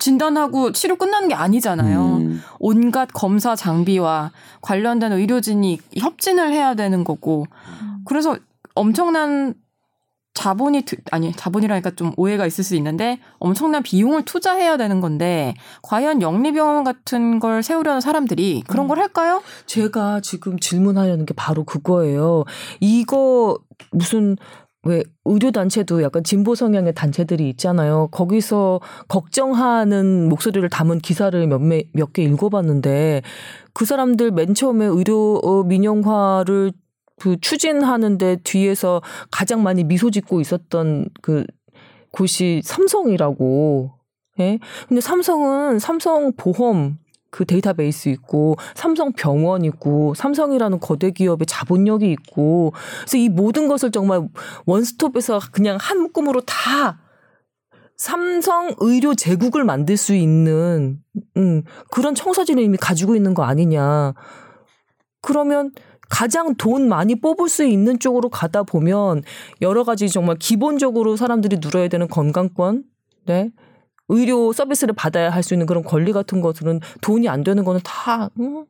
[0.01, 2.17] 진단하고 치료 끝나는 게 아니잖아요.
[2.17, 2.41] 음.
[2.59, 4.31] 온갖 검사 장비와
[4.61, 7.45] 관련된 의료진이 협진을 해야 되는 거고
[8.05, 8.35] 그래서
[8.75, 9.53] 엄청난
[10.33, 16.21] 자본이 드- 아니 자본이라니까 좀 오해가 있을 수 있는데 엄청난 비용을 투자해야 되는 건데 과연
[16.21, 19.43] 영리병원 같은 걸 세우려는 사람들이 그런 걸 할까요?
[19.65, 22.45] 제가 지금 질문하려는 게 바로 그거예요.
[22.79, 23.57] 이거
[23.91, 24.37] 무슨
[24.83, 28.07] 왜 의료 단체도 약간 진보 성향의 단체들이 있잖아요.
[28.11, 33.21] 거기서 걱정하는 목소리를 담은 기사를 몇몇 개 읽어봤는데
[33.73, 36.71] 그 사람들 맨 처음에 의료 어, 민영화를
[37.19, 41.45] 그 추진하는데 뒤에서 가장 많이 미소 짓고 있었던 그
[42.11, 43.91] 곳이 삼성이라고.
[44.39, 44.57] 예?
[44.87, 46.97] 근데 삼성은 삼성 보험
[47.31, 53.91] 그 데이터베이스 있고 삼성 병원 있고 삼성이라는 거대 기업의 자본력이 있고 그래서 이 모든 것을
[53.91, 54.27] 정말
[54.65, 56.99] 원스톱에서 그냥 한 묶음으로 다
[57.95, 60.99] 삼성 의료 제국을 만들 수 있는
[61.37, 64.13] 음, 그런 청사진을 이미 가지고 있는 거 아니냐.
[65.21, 65.71] 그러면
[66.09, 69.21] 가장 돈 많이 뽑을 수 있는 쪽으로 가다 보면
[69.61, 72.83] 여러 가지 정말 기본적으로 사람들이 누려야 되는 건강권,
[73.27, 73.51] 네,
[74.11, 78.29] 의료 서비스를 받아야 할 수 있는 그런 권리 같은 것들은 돈이 안 되는 거는 다
[78.39, 78.65] 음,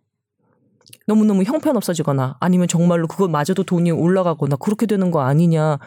[1.08, 5.80] 너무너무 형편없어지거나 아니면 정말로 그것마저도 돈이 올라가거나 그렇게 되는 거 아니냐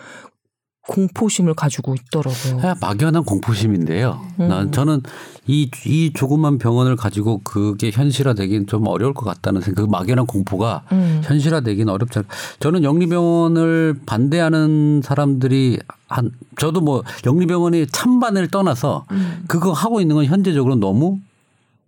[0.86, 2.56] 공포심을 가지고 있더라고요.
[2.56, 4.20] 그냥 막연한 공포심인데요.
[4.40, 4.48] 음.
[4.48, 5.00] 난 저는
[5.46, 10.82] 이, 이 조그만 병원을 가지고 그게 현실화되긴 좀 어려울 것 같다는 생각, 그 막연한 공포가
[10.92, 11.22] 음.
[11.24, 12.28] 현실화되긴 어렵잖아요.
[12.60, 15.78] 저는 영리병원을 반대하는 사람들이
[16.14, 19.44] 한, 저도 뭐 영리병원이 찬반을 떠나서 음.
[19.48, 21.18] 그거 하고 있는 건 현재적으로 너무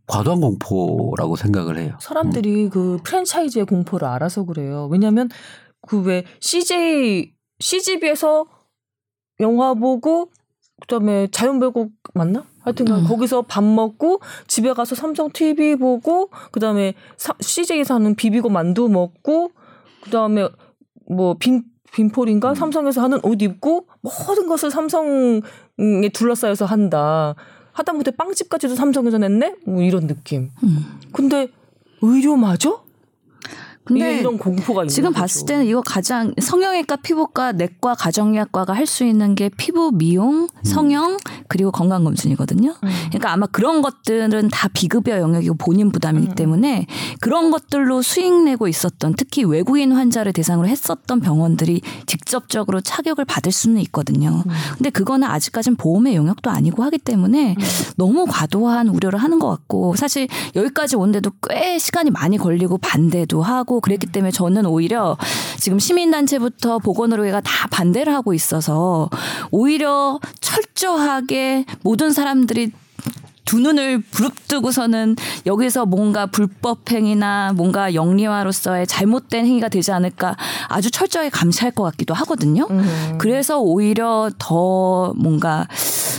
[0.09, 1.97] 과도한 공포라고 생각을 해요.
[2.01, 4.89] 사람들이 그 프랜차이즈의 공포를 알아서 그래요.
[4.91, 5.29] 왜냐하면
[5.87, 8.47] 그 왜 CJ CGV에서
[9.41, 10.31] 영화 보고
[10.81, 12.45] 그다음에 자연배곡 맞나?
[12.61, 13.07] 하여튼 간 음.
[13.07, 19.53] 거기서 밥 먹고 집에 가서 삼성 TV 보고 그다음에 사, CJ 사는 비비고 만두 먹고
[20.03, 20.49] 그다음에
[21.09, 21.63] 뭐 빈
[21.93, 25.41] 빈폴인가 삼성에서 하는 옷 입고 모든 것을 삼성에
[26.13, 27.35] 둘러싸여서 한다.
[27.73, 29.57] 하다못해 빵집까지도 삼성에서 냈네?
[29.67, 30.51] 뭐 이런 느낌.
[30.63, 30.99] 음.
[31.13, 31.49] 근데
[32.03, 32.86] 의료 맞아?
[33.87, 35.21] 근데 이런 공포가 있는 지금 거죠.
[35.21, 41.19] 봤을 때는 이거 가장 성형외과, 피부과, 내과, 가정의학과가 할 수 있는 게 피부 미용, 성형
[41.49, 42.71] 그리고 건강 검진이거든요.
[42.83, 42.89] 음.
[43.09, 46.35] 그러니까 아마 그런 것들은 다 비급여 영역이고 본인 부담이기 음.
[46.35, 46.87] 때문에
[47.21, 53.81] 그런 것들로 수익 내고 있었던 특히 외국인 환자를 대상으로 했었던 병원들이 직접적으로 차격을 받을 수는
[53.83, 54.43] 있거든요.
[54.47, 54.53] 음.
[54.77, 57.57] 근데 그거는 아직까진 보험의 영역도 아니고 하기 때문에
[57.97, 63.76] 너무 과도한 우려를 하는 것 같고 사실 여기까지 오는데도 꽤 시간이 많이 걸리고 반대도 하고
[63.81, 65.17] 그랬기 때문에 저는 오히려
[65.59, 69.09] 지금 시민단체부터 보건의료계가 다 반대를 하고 있어서
[69.51, 72.73] 오히려 철저하게 모든 사람들이
[73.47, 75.17] 두 눈을 부릅뜨고서는
[75.47, 80.37] 여기서 뭔가 불법 행위나 뭔가 영리화로서의 잘못된 행위가 되지 않을까
[80.69, 82.67] 아주 철저하게 감시할 것 같기도 하거든요.
[82.69, 83.17] 음.
[83.19, 85.67] 그래서 오히려 더 뭔가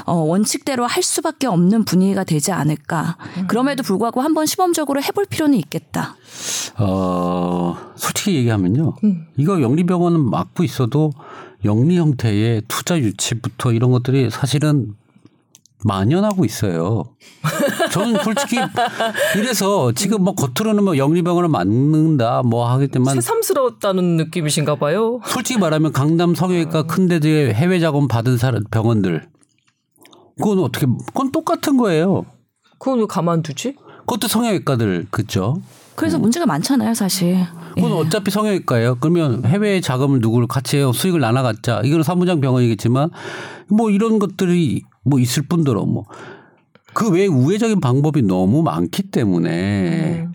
[0.05, 3.17] 어, 원칙대로 할 수밖에 없는 분위기가 되지 않을까.
[3.47, 6.15] 그럼에도 불구하고 한번 시범적으로 해볼 필요는 있겠다.
[6.77, 8.93] 어, 솔직히 얘기하면요.
[9.03, 9.25] 음.
[9.35, 11.11] 이거 영리병원은 막고 있어도
[11.65, 14.95] 영리 형태의 투자 유치부터 이런 것들이 사실은
[15.83, 17.03] 만연하고 있어요.
[17.91, 18.57] 저는 솔직히
[19.37, 25.19] 이래서 지금 뭐 겉으로는 뭐 영리병원을 막는다 뭐 하겠지만 새삼스러웠다는 느낌이신가 봐요.
[25.25, 29.27] 솔직히 말하면 강남 성형외과 큰 데들의 해외 자금 받은 사람 병원들
[30.37, 32.25] 그건 어떻게 그건 똑같은 거예요.
[32.79, 33.75] 그건 왜 가만두지?
[34.01, 35.61] 그것도 성형외과들 그죠?
[35.97, 37.45] 그래서 문제가 많잖아요, 사실.
[37.75, 38.97] 그건 어차피 성형외과예요.
[38.99, 40.93] 그러면 해외 자금을 누구를 같이 해요.
[40.93, 41.81] 수익을 나눠 갖자.
[41.83, 43.09] 이거는 사무장 병원이겠지만
[43.67, 46.05] 뭐 이런 것들이 뭐 있을 뿐더러 뭐
[46.97, 50.33] 그 외에 우회적인 방법이 너무 많기 때문에 음.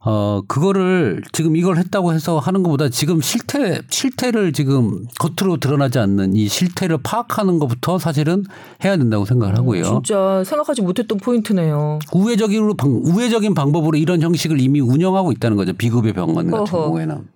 [0.00, 6.36] 어 그거를 지금 이걸 했다고 해서 하는 것보다 지금 실태 실태를 지금 겉으로 드러나지 않는
[6.36, 8.44] 이 실태를 파악하는 것부터 사실은
[8.84, 9.82] 해야 된다고 생각을 하고요.
[9.82, 11.98] 진짜 생각하지 못했던 포인트네요.
[12.12, 15.72] 우회적으로 방, 우회적인 방법으로 이런 형식을 이미 운영하고 있다는 거죠.
[15.72, 16.84] 비급여 병원 같은 어허.
[16.84, 17.28] 경우에는.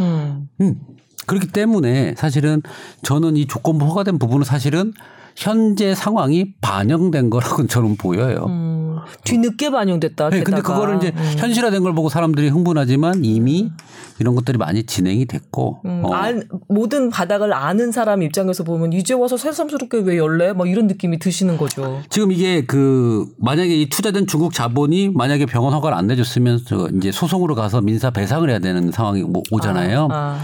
[0.00, 0.48] 음.
[0.60, 0.80] 음.
[1.26, 2.62] 그렇기 때문에 사실은
[3.02, 4.92] 저는 이 조건부 허가된 부분은 사실은
[5.36, 8.46] 현재 상황이 반영된 거라고 저는 보여요.
[8.48, 8.77] 음.
[9.24, 10.30] 뒤늦게 반영됐다.
[10.30, 10.60] 네, 근데.
[10.62, 11.34] 그거를 이제 음.
[11.38, 13.70] 현실화된 걸 보고 사람들이 흥분하지만 이미
[14.18, 16.12] 이런 것들이 많이 진행이 됐고 음, 어.
[16.12, 20.52] 알- 모든 바닥을 아는 사람 입장에서 보면 이제 와서 새삼스럽게 왜 열래?
[20.52, 22.00] 막 이런 느낌이 드시는 거죠.
[22.10, 27.12] 지금 이게 그 만약에 이 투자된 중국 자본이 만약에 병원 허가를 안 내줬으면 저 이제
[27.12, 30.08] 소송으로 가서 민사 배상을 해야 되는 상황이 뭐 오잖아요.
[30.10, 30.38] 아,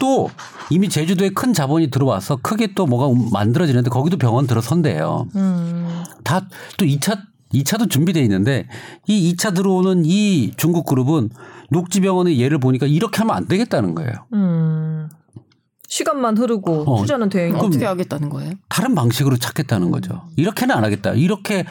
[0.00, 0.28] 또
[0.70, 5.26] 이미 제주도에 큰 자본이 들어와서 크게 또 뭐가 만들어지는데 거기도 병원 들어선대요.
[5.34, 6.02] 음.
[6.24, 6.46] 다또
[6.84, 7.18] 2차
[7.52, 8.66] 2차도 준비돼 있는데
[9.06, 11.30] 이 2차 들어오는 이 중국 그룹은
[11.70, 14.12] 녹지병원의 예를 보니까 이렇게 하면 안 되겠다는 거예요.
[14.32, 15.08] 음.
[15.88, 17.00] 시간만 흐르고 어.
[17.00, 17.66] 투자는 돼 있고.
[17.66, 18.52] 어떻게 하겠다는 거예요?
[18.68, 20.22] 다른 방식으로 찾겠다는 거죠.
[20.36, 21.12] 이렇게는 안 하겠다.
[21.14, 21.64] 이렇게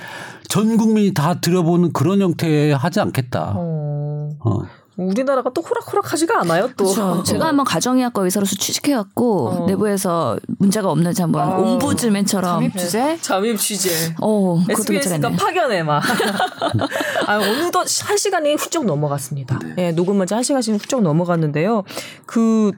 [0.49, 3.53] 전 국민이 다 들어보는 그런 형태 하지 않겠다.
[3.55, 4.29] 어.
[4.39, 4.59] 어.
[4.97, 6.69] 우리나라가 또 호락호락하지가 않아요.
[6.75, 6.85] 또.
[6.85, 7.23] 그렇죠.
[7.23, 9.65] 제가 한번 가정의학과 의사로서 취직해갖고 어.
[9.67, 11.57] 내부에서 문제가 없는지 한번 아.
[11.57, 13.17] 옴부즈맨처럼 잠입 주제?
[13.21, 14.15] 잠입 취재.
[14.19, 15.29] 어, SBS가.
[15.31, 16.01] 파견해 막.
[17.27, 19.59] 아, 어느덧 한 시간이 훌쩍 넘어갔습니다.
[19.77, 21.83] 예, 녹음한 지한 시간씩 훌쩍 넘어갔는데요.
[22.25, 22.71] 그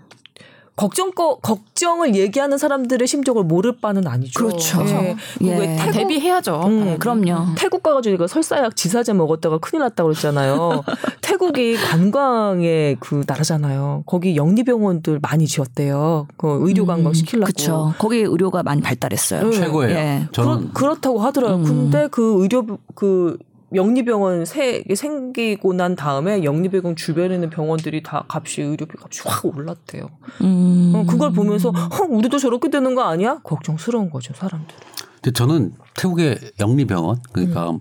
[0.79, 4.31] 걱정 거 걱정을 얘기하는 사람들의 심정을 모를 바는 아니죠.
[4.39, 4.81] 그렇죠.
[4.87, 5.17] 예.
[5.41, 5.57] 예.
[5.57, 6.61] 왜 태국 대비해야죠.
[6.63, 7.55] 음, 네, 그럼요.
[7.57, 10.85] 태국 가가지고 이거 설사약 지사제 먹었다가 큰일 났다고 그랬잖아요.
[11.19, 14.03] 태국이 관광의 그 나라잖아요.
[14.05, 16.27] 거기 영리병원들 많이 지었대요.
[16.37, 17.51] 그 의료 관광 시키려고.
[17.51, 17.93] 그렇죠.
[17.97, 19.41] 거기 의료가 많이 발달했어요.
[19.41, 19.51] 음.
[19.51, 19.97] 최고예요.
[19.97, 20.27] 예.
[20.31, 21.57] 저는 그렇, 다고 하더라고요.
[21.57, 21.63] 음.
[21.65, 22.65] 근데 그 의료
[22.95, 23.37] 그
[23.73, 30.09] 영리병원 새 생기고 난 다음에 영리병원 주변에 있는 병원들이 다 값이 의료비 값이 확 올랐대요.
[30.41, 30.93] 음.
[30.95, 31.73] 어, 그걸 보면서 어,
[32.09, 33.39] 우리도 저렇게 되는 거 아니야?
[33.43, 34.75] 걱정스러운 거죠 사람들.
[35.15, 37.79] 근데 저는 태국의 영리병원 그러니까 음.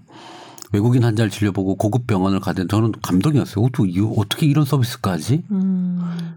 [0.73, 3.65] 외국인 환자를 진료보고 고급 병원을 가든 저는 감동이었어요.
[3.65, 5.45] 어떻게, 이- 어떻게 이런 서비스까지?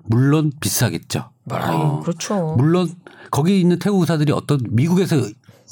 [0.05, 1.31] 물론 비싸겠죠.
[1.55, 1.99] 어.
[2.01, 2.55] 그렇죠.
[2.57, 2.89] 물론
[3.29, 5.15] 거기 있는 태국 의사들이 어떤 미국에서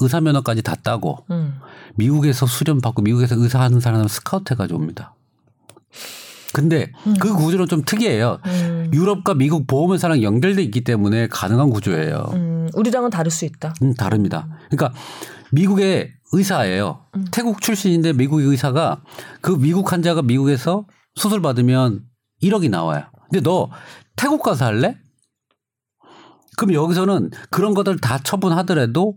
[0.01, 1.59] 의사 면허까지 다 따고 음.
[1.95, 5.15] 미국에서 수련 받고 미국에서 의사 하는 사람을 스카우트 해가지고 옵니다.
[6.53, 8.39] 근데 그 구조는 좀 특이해요.
[8.45, 8.89] 음.
[8.93, 12.31] 유럽과 미국 보험회사랑 연결돼 있기 때문에 가능한 구조예요.
[12.33, 13.73] 음, 우리랑은 다를 수 있다.
[13.83, 14.47] 음, 다릅니다.
[14.69, 14.97] 그러니까
[15.51, 17.05] 미국의 의사예요.
[17.31, 19.01] 태국 출신인데 미국의 의사가
[19.41, 22.01] 그 미국 환자가 미국에서 수술 받으면
[22.41, 23.03] 1억이 나와요.
[23.29, 23.69] 근데 너
[24.15, 24.97] 태국 가서 할래?
[26.59, 29.15] 그럼 여기서는 그런 것들 다 처분하더라도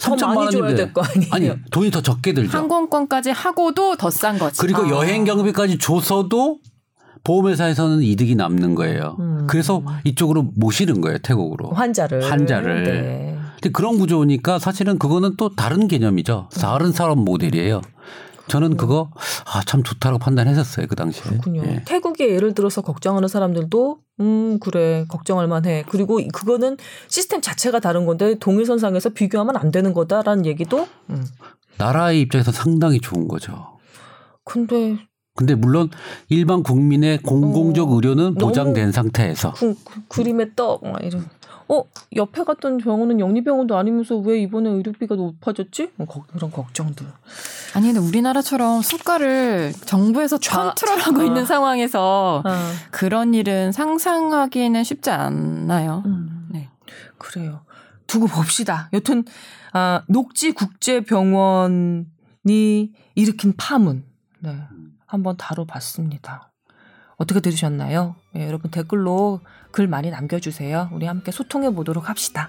[0.00, 1.30] 더 3천만 많이 줘야 될 거 아니에요.
[1.32, 2.56] 아니 돈이 더 적게 들죠.
[2.56, 4.60] 항공권까지 하고도 더 싼 거지.
[4.60, 4.88] 그리고 아.
[4.90, 6.58] 여행 경비까지 줘서도
[7.24, 9.16] 보험회사에서는 이득이 남는 거예요.
[9.18, 9.46] 음.
[9.48, 11.70] 그래서 이쪽으로 모시는 거예요 태국으로.
[11.70, 12.84] 환자를 환자를.
[12.84, 13.38] 네.
[13.54, 16.48] 근데 그런 구조니까 사실은 그거는 또 다른 개념이죠.
[16.60, 17.80] 다른 사람 모델이에요.
[18.48, 19.10] 저는 그거
[19.44, 21.22] 아, 참 좋다고 판단했었어요 그 당시에.
[21.22, 21.62] 그렇군요.
[21.66, 21.82] 예.
[21.84, 25.84] 태국에 예를 들어서 걱정하는 사람들도 음 그래 걱정할 만해.
[25.88, 26.76] 그리고 그거는
[27.08, 30.88] 시스템 자체가 다른 건데 동일선상에서 비교하면 안 되는 거다라는 얘기도.
[31.10, 31.24] 음.
[31.76, 33.78] 나라의 입장에서 상당히 좋은 거죠.
[34.44, 34.98] 근데
[35.38, 35.88] 근데 물론
[36.28, 41.26] 일반 국민의 공공적 어, 의료는 보장된 상태에서 그, 그 그림에 떡막 이런.
[41.70, 41.84] 어
[42.16, 45.90] 옆에 갔던 병원은 영리병원도 아니면서 왜 이번에 의료비가 높아졌지?
[45.96, 47.06] 뭐 거- 그런 걱정들.
[47.74, 51.24] 아니 근데 우리나라처럼 수가를 정부에서 좌- 컨트롤하고 아.
[51.24, 56.02] 있는 상황에서 아, 그런 일은 상상하기는 쉽지 않나요.
[56.06, 56.48] 음.
[56.50, 56.70] 네.
[57.18, 57.60] 그래요.
[58.06, 58.88] 두고 봅시다.
[58.94, 59.24] 여튼
[59.74, 62.06] 아, 녹지 국제병원이
[63.14, 64.04] 일으킨 파문
[64.40, 64.56] 네,
[65.06, 66.50] 한번 다뤄봤습니다.
[67.16, 68.14] 어떻게 들으셨나요?
[68.36, 69.40] 예, 여러분 댓글로
[69.78, 70.88] 글 많이 남겨주세요.
[70.90, 72.48] 우리 함께 소통해 보도록 합시다.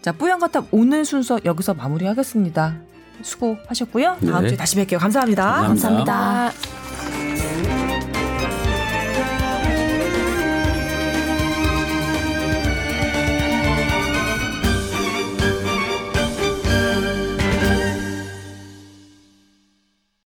[0.00, 2.76] 자, 뿌연거탑 오늘 순서 여기서 마무리하겠습니다.
[3.20, 4.16] 수고하셨고요.
[4.26, 4.48] 다음 네.
[4.48, 5.44] 주에 다시 뵐게요 감사합니다.
[5.44, 6.52] 감사합니다.
[6.54, 7.89] 감사합니다.